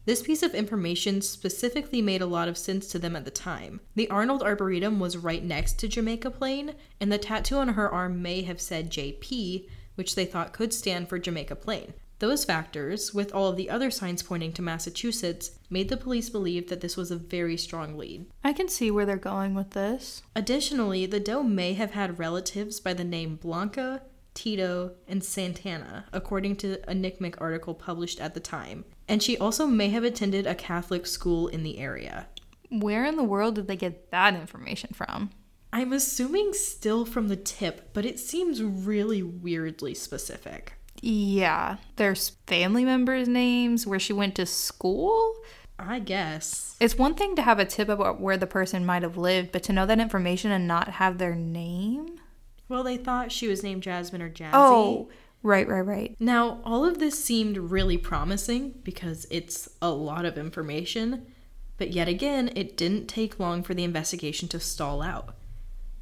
[0.07, 3.80] This piece of information specifically made a lot of sense to them at the time.
[3.97, 8.22] The Arnold Arboretum was right next to Jamaica Plain, and the tattoo on her arm
[8.22, 11.93] may have said JP, which they thought could stand for Jamaica Plain.
[12.19, 16.69] Those factors, with all of the other signs pointing to Massachusetts, made the police believe
[16.69, 18.27] that this was a very strong lead.
[18.43, 20.23] I can see where they're going with this.
[20.35, 24.03] Additionally, the Doe may have had relatives by the name Blanca,
[24.33, 28.87] Tito, and Santana, according to a NCMEC article published at the time.
[29.09, 32.29] And she also may have attended a Catholic school in the area.
[32.71, 35.31] Where in the world did they get that information from?
[35.73, 40.73] I'm assuming still from the tip, but it seems really weirdly specific.
[41.09, 45.37] Yeah, there's family members' names, where she went to school.
[45.79, 46.75] I guess.
[46.81, 49.63] It's one thing to have a tip about where the person might have lived, but
[49.65, 52.19] to know that information and not have their name?
[52.69, 54.51] Well, they thought she was named Jasmine or Jazzy.
[54.53, 55.09] Oh,
[55.45, 56.17] right, right, right.
[56.19, 61.27] Now, all of this seemed really promising because it's a lot of information,
[61.77, 65.37] but yet again, it didn't take long for the investigation to stall out.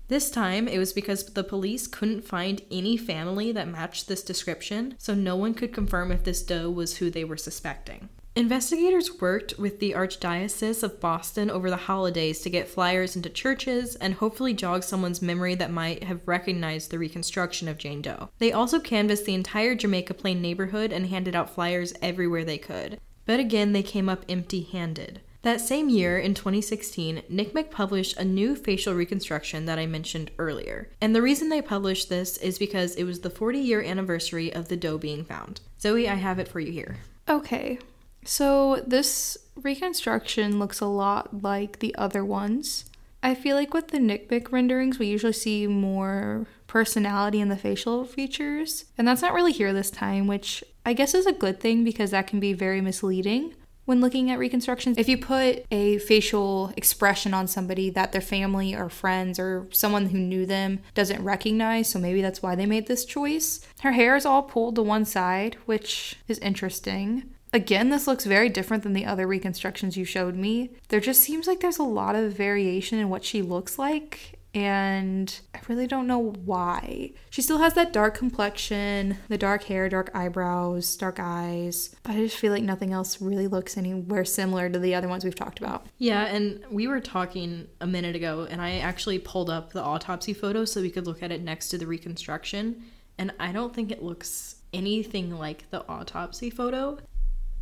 [0.09, 4.95] This time, it was because the police couldn't find any family that matched this description,
[4.99, 8.11] so no one could confirm if this doe was who they were suspecting.
[8.37, 13.95] Investigators worked with the Archdiocese of Boston over the holidays to get flyers into churches
[13.95, 18.31] and hopefully jog someone's memory that might have recognized the reconstruction of Jane Doe.
[18.39, 22.99] They also canvassed the entire Jamaica Plain neighborhood and handed out flyers everywhere they could.
[23.25, 25.21] But again, they came up empty handed.
[25.45, 30.89] That same year, in 2016, NCMEC published a new facial reconstruction that I mentioned earlier.
[31.03, 34.69] And the reason they published this is because it was the 40 year anniversary of
[34.69, 35.61] the doe being found.
[35.79, 36.97] Zoe, I have it for you here.
[37.29, 37.79] Okay.
[38.25, 42.87] So this reconstruction looks a lot like the other ones.
[43.23, 48.07] I feel like with the NCMEC renderings, we usually see more personality in the facial
[48.07, 51.85] features, and that's not really here this time, which I guess is a good thing
[51.85, 54.99] because that can be very misleading when looking at reconstructions.
[54.99, 60.07] If you put a facial expression on somebody that their family or friends or someone
[60.07, 63.61] who knew them doesn't recognize, so maybe that's why they made this choice.
[63.81, 67.31] Her hair is all pulled to one side, which is interesting.
[67.53, 70.71] Again, this looks very different than the other reconstructions you showed me.
[70.89, 75.39] There just seems like there's a lot of variation in what she looks like, and
[75.69, 77.13] really don't know why.
[77.31, 82.17] She still has that dark complexion, the dark hair, dark eyebrows, dark eyes, but I
[82.17, 85.59] just feel like nothing else really looks anywhere similar to the other ones we've talked
[85.59, 85.87] about.
[85.99, 90.35] Yeah, and we were talking a minute ago, and I actually pulled up the autopsy
[90.35, 92.83] photo so we could look at it next to the reconstruction,
[93.19, 96.99] and I don't think it looks anything like the autopsy photo.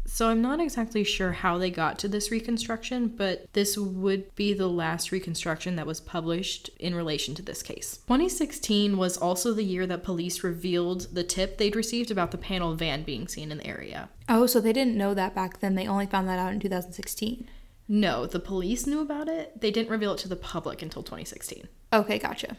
[0.04, 4.52] So I'm not exactly sure how they got to this reconstruction, but this would be
[4.52, 7.98] the last reconstruction that was published in relation to this case.
[8.08, 12.74] 2016 was also the year that police revealed the tip they'd received about the panel
[12.74, 14.10] van being seen in the area.
[14.28, 15.76] Oh, so they didn't know that back then.
[15.76, 17.48] They only found that out in 2016.
[17.88, 19.60] No, the police knew about it.
[19.60, 21.68] They didn't reveal it to the public until 2016.
[21.92, 22.56] Okay, gotcha.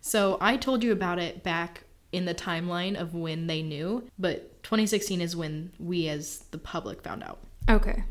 [0.00, 1.84] So I told you about it back
[2.16, 7.02] in the timeline of when they knew, but 2016 is when we as the public
[7.02, 7.38] found out.
[7.68, 8.04] Okay.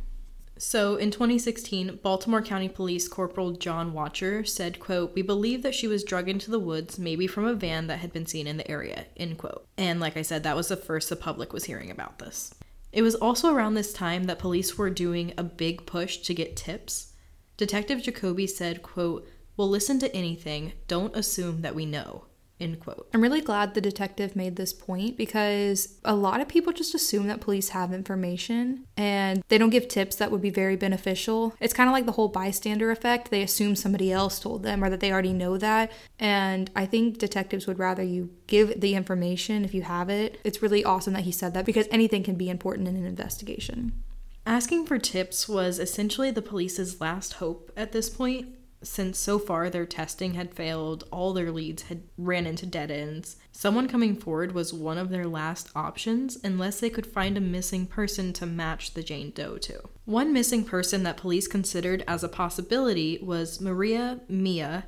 [0.58, 5.88] So in 2016, Baltimore County Police Corporal John Watcher said, quote, We believe that she
[5.88, 8.70] was drugged into the woods, maybe from a van that had been seen in the
[8.70, 9.66] area, end quote.
[9.76, 12.54] And like I said, that was the first the public was hearing about this.
[12.94, 16.56] It was also around this time that police were doing a big push to get
[16.56, 17.12] tips.
[17.58, 19.28] Detective Jacoby said, quote,
[19.58, 22.26] We'll listen to anything, don't assume that we know,
[22.58, 23.10] End quote.
[23.14, 27.28] I'm really glad the detective made this point because a lot of people just assume
[27.28, 31.54] that police have information and they don't give tips that would be very beneficial.
[31.60, 33.30] It's kind of like the whole bystander effect.
[33.30, 35.92] They assume somebody else told them or that they already know that.
[36.18, 40.40] And I think detectives would rather you give the information if you have it.
[40.46, 44.02] It's really awesome that he said that because anything can be important in an investigation.
[44.46, 48.48] Asking for tips was essentially the police's last hope at this point
[48.86, 53.38] since so far their testing had failed, all their leads had ran into dead ends.
[53.52, 57.88] Someone coming forward was one of their last options unless they could find a missing
[57.88, 59.82] person to match the Jane Doe to.
[60.06, 64.86] One missing person that police considered as a possibility was Maria Mia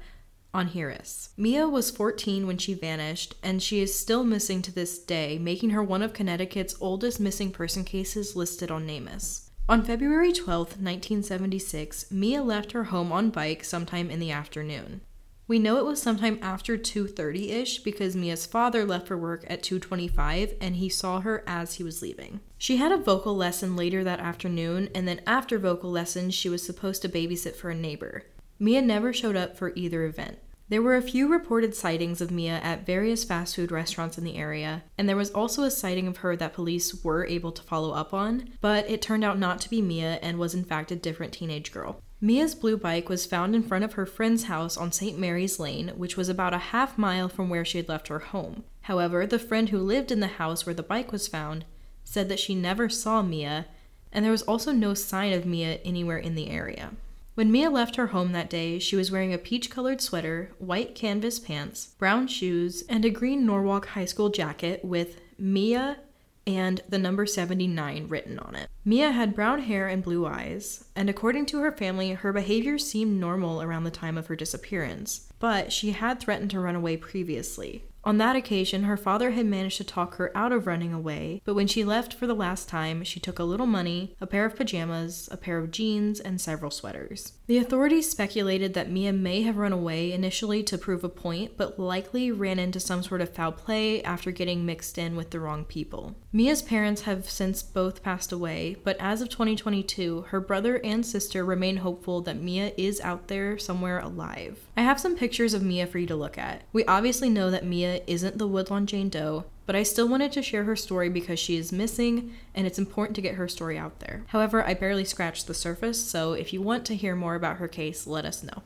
[0.54, 1.30] on Harris.
[1.38, 5.72] Mia was 14 when she vanished, and she is still missing to this day, making
[5.72, 9.47] her one of Connecticut's oldest missing person cases listed on NamUs.
[9.70, 15.02] On February 12, 1976, Mia left her home on bike sometime in the afternoon.
[15.46, 20.56] We know it was sometime after 2:30ish because Mia's father left for work at 2:25
[20.62, 22.40] and he saw her as he was leaving.
[22.58, 26.64] She had a vocal lesson later that afternoon and then after vocal lessons she was
[26.64, 28.24] supposed to babysit for a neighbor.
[28.60, 30.40] Mia never showed up for either event.
[30.70, 34.36] There were a few reported sightings of Mia at various fast food restaurants in the
[34.36, 37.92] area, and there was also a sighting of her that police were able to follow
[37.92, 40.98] up on, but it turned out not to be Mia and was in fact a
[40.98, 42.02] different teenage girl.
[42.20, 45.18] Mia's blue bike was found in front of her friend's house on St.
[45.18, 48.66] Mary's Lane, which was about a half mile from where she had left her home.
[48.82, 51.64] However, the friend who lived in the house where the bike was found
[52.04, 53.68] said that she never saw Mia,
[54.12, 56.92] and there was also no sign of Mia anywhere in the area.
[57.38, 60.96] When Mia left her home that day, she was wearing a peach colored sweater, white
[60.96, 66.00] canvas pants, brown shoes, and a green Norwalk High School jacket with Mia
[66.48, 68.68] and the number 79 written on it.
[68.84, 73.20] Mia had brown hair and blue eyes, and according to her family, her behavior seemed
[73.20, 77.84] normal around the time of her disappearance, but she had threatened to run away previously.
[78.08, 81.56] On that occasion, her father had managed to talk her out of running away, but
[81.56, 84.56] when she left for the last time, she took a little money, a pair of
[84.56, 87.34] pajamas, a pair of jeans, and several sweaters.
[87.48, 91.78] The authorities speculated that Mia may have run away initially to prove a point, but
[91.78, 95.66] likely ran into some sort of foul play after getting mixed in with the wrong
[95.66, 96.16] people.
[96.32, 101.44] Mia's parents have since both passed away, but as of 2022, her brother and sister
[101.44, 104.60] remain hopeful that Mia is out there somewhere alive.
[104.78, 106.64] I have some pictures of Mia for you to look at.
[106.72, 110.42] We obviously know that Mia isn't the Woodlawn Jane Doe, but I still wanted to
[110.42, 114.00] share her story because she is missing and it's important to get her story out
[114.00, 114.24] there.
[114.28, 117.68] However, I barely scratched the surface, so if you want to hear more about her
[117.68, 118.64] case, let us know.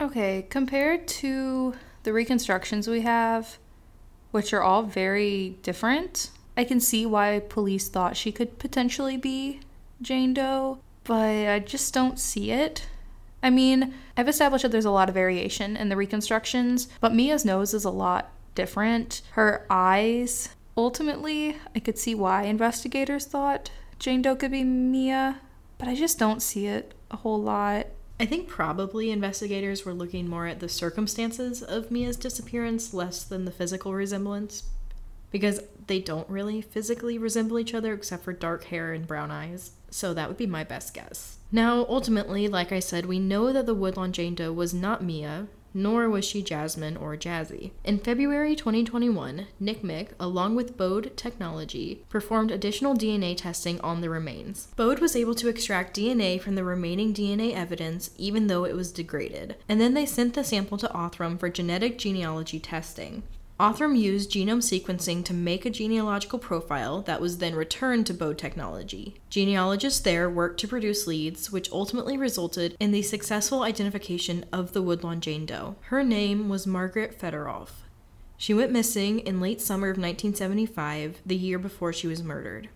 [0.00, 3.58] Okay, compared to the reconstructions we have,
[4.30, 9.60] which are all very different, I can see why police thought she could potentially be
[10.00, 12.86] Jane Doe, but I just don't see it.
[13.42, 17.44] I mean, I've established that there's a lot of variation in the reconstructions, but Mia's
[17.44, 19.22] nose is a lot different.
[19.32, 25.40] Her eyes, ultimately, I could see why investigators thought Jane Doe could be Mia,
[25.78, 27.86] but I just don't see it a whole lot.
[28.18, 33.44] I think probably investigators were looking more at the circumstances of Mia's disappearance less than
[33.44, 34.64] the physical resemblance
[35.32, 39.72] because they don't really physically resemble each other except for dark hair and brown eyes.
[39.90, 41.38] So that would be my best guess.
[41.50, 45.48] Now, ultimately, like I said, we know that the Woodlawn Jane Doe was not Mia,
[45.74, 47.70] nor was she Jasmine or Jazzy.
[47.84, 54.68] In February 2021, NCMEC, along with Bode Technology, performed additional DNA testing on the remains.
[54.76, 58.92] Bode was able to extract DNA from the remaining DNA evidence even though it was
[58.92, 63.22] degraded, and then they sent the sample to Othram for genetic genealogy testing.
[63.62, 68.36] Othram used genome sequencing to make a genealogical profile that was then returned to Bode
[68.36, 69.14] Technology.
[69.30, 74.82] Genealogists there worked to produce leads, which ultimately resulted in the successful identification of the
[74.82, 75.76] Woodlawn Jane Doe.
[75.82, 77.84] Her name was Margaret Fetterolf.
[78.36, 82.68] She went missing in late summer of 1975, the year before she was murdered.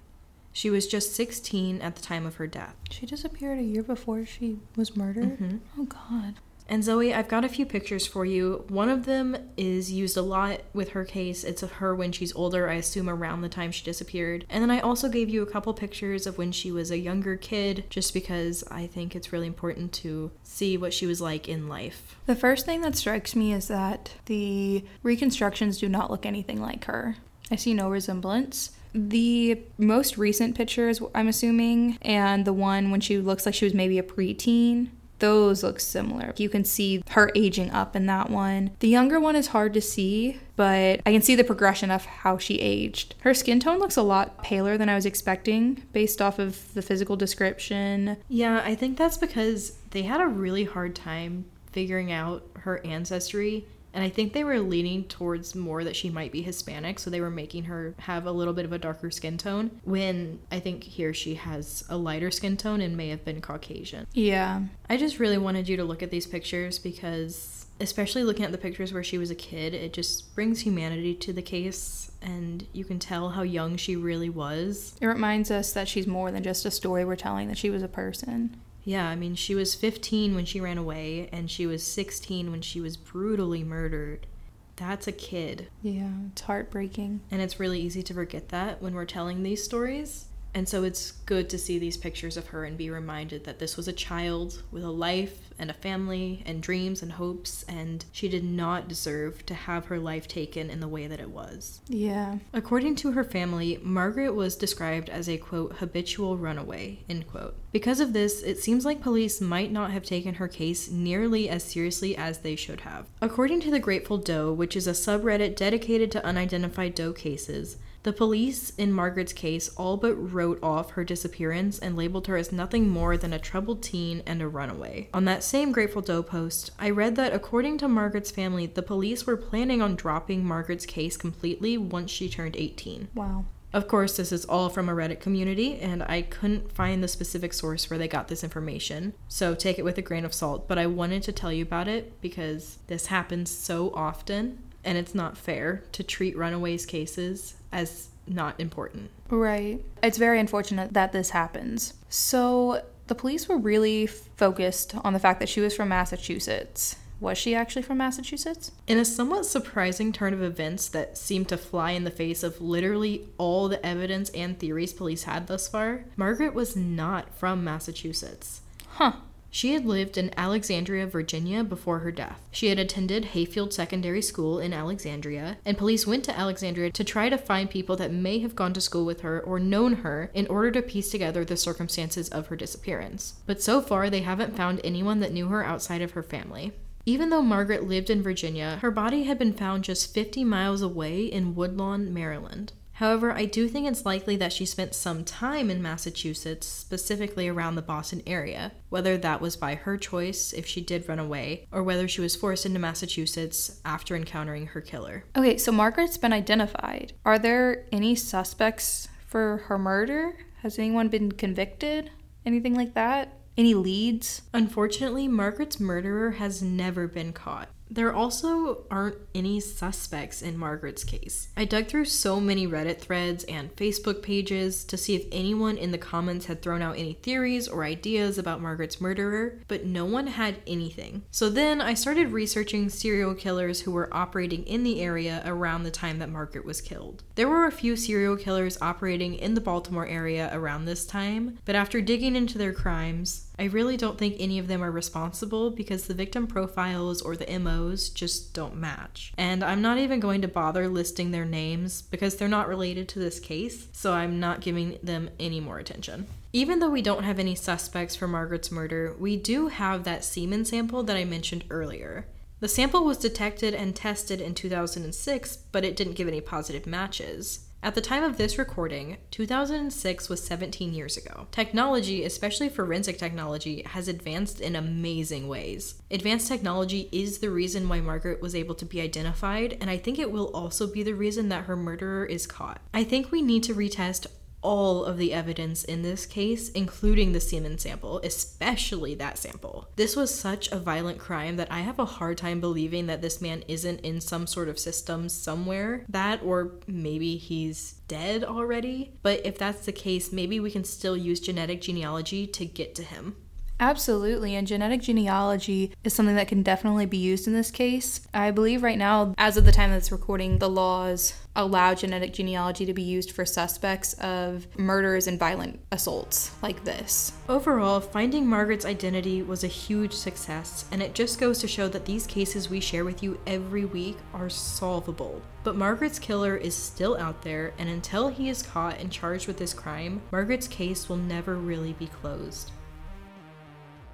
[0.53, 2.77] She was just 16 at the time of her death.
[2.93, 5.37] She disappeared a year before she was murdered?
[5.37, 5.59] Mhm.
[5.77, 6.35] Oh, God.
[6.69, 8.65] And Zoe, I've got a few pictures for you.
[8.69, 11.45] One of them is used a lot with her case.
[11.45, 14.45] It's of her when she's older, I assume around the time she disappeared.
[14.51, 17.37] And then I also gave you a couple pictures of when she was a younger
[17.37, 21.69] kid, just because I think it's really important to see what she was like in
[21.69, 22.17] life.
[22.27, 26.87] The first thing that strikes me is that the reconstructions do not look anything like
[26.87, 27.17] her.
[27.51, 28.73] I see no resemblance.
[28.93, 33.75] The most recent pictures, I'm assuming, and the one when she looks like she was
[33.75, 34.89] maybe a preteen,
[35.19, 36.35] those look similar.
[36.37, 38.73] You can see her aging up in that one.
[38.81, 42.39] The younger one is hard to see, but I can see the progression of how
[42.39, 43.15] she aged.
[43.21, 46.83] Her skin tone looks a lot paler than I was expecting based off of the
[46.83, 48.17] physical description.
[48.29, 53.67] Yeah, I think that's because they had a really hard time figuring out her ancestry.
[53.97, 57.23] And I think they were leaning towards more that she might be Hispanic, so they
[57.23, 59.81] were making her have a little bit of a darker skin tone.
[59.85, 64.07] When I think here she has a lighter skin tone and may have been Caucasian.
[64.13, 64.61] Yeah.
[64.91, 68.59] I just really wanted you to look at these pictures because, especially looking at the
[68.59, 72.85] pictures where she was a kid, it just brings humanity to the case and you
[72.85, 74.95] can tell how young she really was.
[75.01, 77.83] It reminds us that she's more than just a story we're telling, that she was
[77.83, 78.59] a person.
[78.87, 82.63] Yeah, I mean, she was 15 when she ran away, and she was 16 when
[82.63, 84.29] she was brutally murdered.
[84.77, 85.67] That's a kid.
[85.83, 87.21] Yeah, it's heartbreaking.
[87.33, 90.27] And it's really easy to forget that when we're telling these stories.
[90.57, 93.77] And so it's good to see these pictures of her and be reminded that this
[93.77, 98.27] was a child with a life and a family and dreams and hopes, and she
[98.27, 101.83] did not deserve to have her life taken in the way that it was.
[101.89, 102.39] Yeah.
[102.55, 107.55] According to her family, Margaret was described as a quote habitual runaway, end quote.
[107.71, 111.65] Because of this, it seems like police might not have taken her case nearly as
[111.65, 113.05] seriously as they should have.
[113.21, 117.77] According to the Grateful Doe, which is a subreddit dedicated to unidentified doe cases,
[118.07, 122.53] the police in Margaret's case all but wrote off her disappearance and labeled her as
[122.53, 125.09] nothing more than a troubled teen and a runaway.
[125.13, 129.27] On that same Grateful Doe post, I read that according to Margaret's family, the police
[129.27, 133.09] were planning on dropping Margaret's case completely once she turned 18.
[133.13, 133.45] Wow.
[133.73, 137.53] Of course, this is all from a Reddit community, and I couldn't find the specific
[137.53, 140.69] source where they got this information, so take it with a grain of salt.
[140.69, 145.15] But I wanted to tell you about it because this happens so often, and it's
[145.15, 149.11] not fair to treat runaways cases as not important.
[149.29, 149.85] Right.
[150.03, 151.95] It's very unfortunate that this happens.
[152.09, 156.97] So, the police were really focused on the fact that she was from Massachusetts.
[157.19, 158.73] Was she actually from Massachusetts?
[158.87, 162.61] In a somewhat surprising turn of events that seemed to fly in the face of
[162.61, 168.61] literally all the evidence and theories police had thus far, Margaret was not from Massachusetts.
[168.89, 169.13] Huh.
[169.57, 172.47] She had lived in Alexandria, Virginia before her death.
[172.51, 177.31] She had attended Hayfield Secondary School in Alexandria, and police went to Alexandria to try
[177.31, 180.47] to find people that may have gone to school with her or known her in
[180.49, 183.37] order to piece together the circumstances of her disappearance.
[183.47, 186.73] But so far, they haven't found anyone that knew her outside of her family.
[187.07, 191.25] Even though Margaret lived in Virginia, her body had been found just 50 miles away
[191.25, 192.75] in Woodlawn, Maryland.
[192.97, 197.75] However, I do think it's likely that she spent some time in Massachusetts, specifically around
[197.75, 201.83] the Boston area, whether that was by her choice if she did run away, or
[201.83, 205.25] whether she was forced into Massachusetts after encountering her killer.
[205.37, 207.13] Okay, so Margaret's been identified.
[207.27, 210.35] Are there any suspects for her murder?
[210.63, 212.11] Has anyone been convicted?
[212.47, 213.41] Anything like that?
[213.59, 214.41] Any leads?
[214.55, 217.69] Unfortunately, Margaret's murderer has never been caught.
[217.91, 221.49] There also aren't any suspects in Margaret's case.
[221.57, 225.93] I dug through so many Reddit threads and Facebook pages to see if anyone in
[225.93, 230.27] the comments had thrown out any theories or ideas about Margaret's murderer, but no one
[230.27, 231.23] had anything.
[231.31, 235.91] So then I started researching serial killers who were operating in the area around the
[235.91, 237.23] time that Margaret was killed.
[237.37, 241.77] There were a few serial killers operating in the Baltimore area around this time, but
[241.77, 246.07] after digging into their crimes, I really don't think any of them are responsible because
[246.07, 249.33] the victim profiles or the MOs just don't match.
[249.39, 253.19] And I'm not even going to bother listing their names because they're not related to
[253.19, 256.27] this case, so I'm not giving them any more attention.
[256.53, 260.65] Even though we don't have any suspects for Margaret's murder, we do have that semen
[260.65, 262.27] sample that I mentioned earlier.
[262.61, 267.66] The sample was detected and tested in 2006, but it didn't give any positive matches.
[267.87, 271.47] At the time of this recording, 2006 was 17 years ago.
[271.53, 275.95] Technology, especially forensic technology, has advanced in amazing ways.
[276.11, 280.19] Advanced technology is the reason why Margaret was able to be identified, and I think
[280.19, 282.81] it will also be the reason that her murderer is caught.
[282.93, 284.27] I think we need to retest
[284.67, 289.89] all of the evidence in this case, including the semen sample, especially that sample.
[289.95, 293.41] This was such a violent crime that I have a hard time believing that this
[293.41, 296.05] man isn't in some sort of system somewhere.
[296.09, 299.13] That, or maybe he's dead already.
[299.23, 303.05] But if that's the case, maybe we can still use genetic genealogy to get to
[303.05, 303.37] him.
[303.79, 308.27] Absolutely, and genetic genealogy is something that can definitely be used in this case.
[308.33, 312.87] I believe right now, as of the time that's recording, the laws allow genetic genealogy
[312.87, 317.33] to be used for suspects of murders and violent assaults like this.
[317.51, 322.07] Overall, finding Margaret's identity was a huge success, and it just goes to show that
[322.07, 325.43] these cases we share with you every week are solvable.
[325.65, 329.59] But Margaret's killer is still out there, and until he is caught and charged with
[329.59, 332.71] this crime, Margaret's case will never really be closed.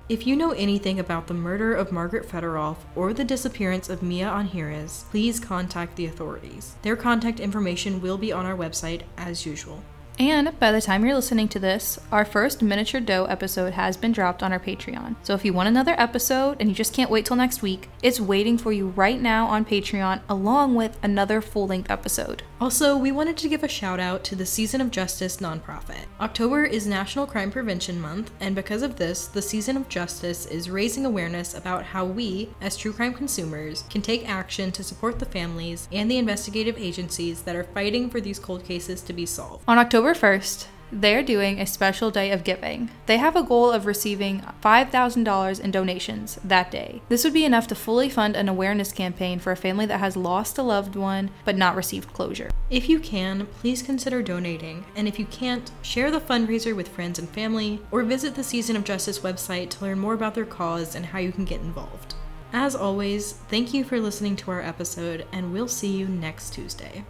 [0.08, 4.26] If you know anything about the murder of Margaret Fetterolf or the disappearance of Mia
[4.26, 6.74] Anhires, please contact the authorities.
[6.82, 9.82] Their contact information will be on our website as usual.
[10.18, 14.12] And by the time you're listening to this, our first Miniature Doe episode has been
[14.12, 15.16] dropped on our Patreon.
[15.22, 18.20] So if you want another episode and you just can't wait till next week, it's
[18.20, 22.42] waiting for you right now on Patreon, along with another full length episode.
[22.62, 26.04] Also, we wanted to give a shout out to the Season of Justice nonprofit.
[26.20, 30.70] October is National Crime Prevention Month, and because of this, the Season of Justice is
[30.70, 35.26] raising awareness about how we, as true crime consumers, can take action to support the
[35.26, 39.64] families and the investigative agencies that are fighting for these cold cases to be solved.
[39.66, 42.90] On October 1st, they're doing a special day of giving.
[43.06, 47.00] They have a goal of receiving $5,000 in donations that day.
[47.08, 50.16] This would be enough to fully fund an awareness campaign for a family that has
[50.16, 52.50] lost a loved one but not received closure.
[52.68, 57.18] If you can, please consider donating, and if you can't, share the fundraiser with friends
[57.18, 60.94] and family, or visit the Season of Justice website to learn more about their cause
[60.94, 62.14] and how you can get involved.
[62.52, 67.04] As always, thank you for listening to our episode, and we'll see you next Tuesday.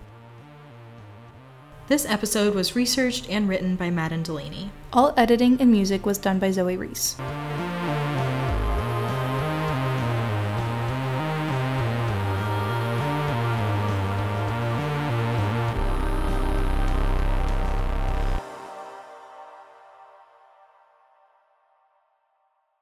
[1.93, 4.70] This episode was researched and written by Madden Delaney.
[4.95, 7.16] All editing and music was done by Zoe Reese.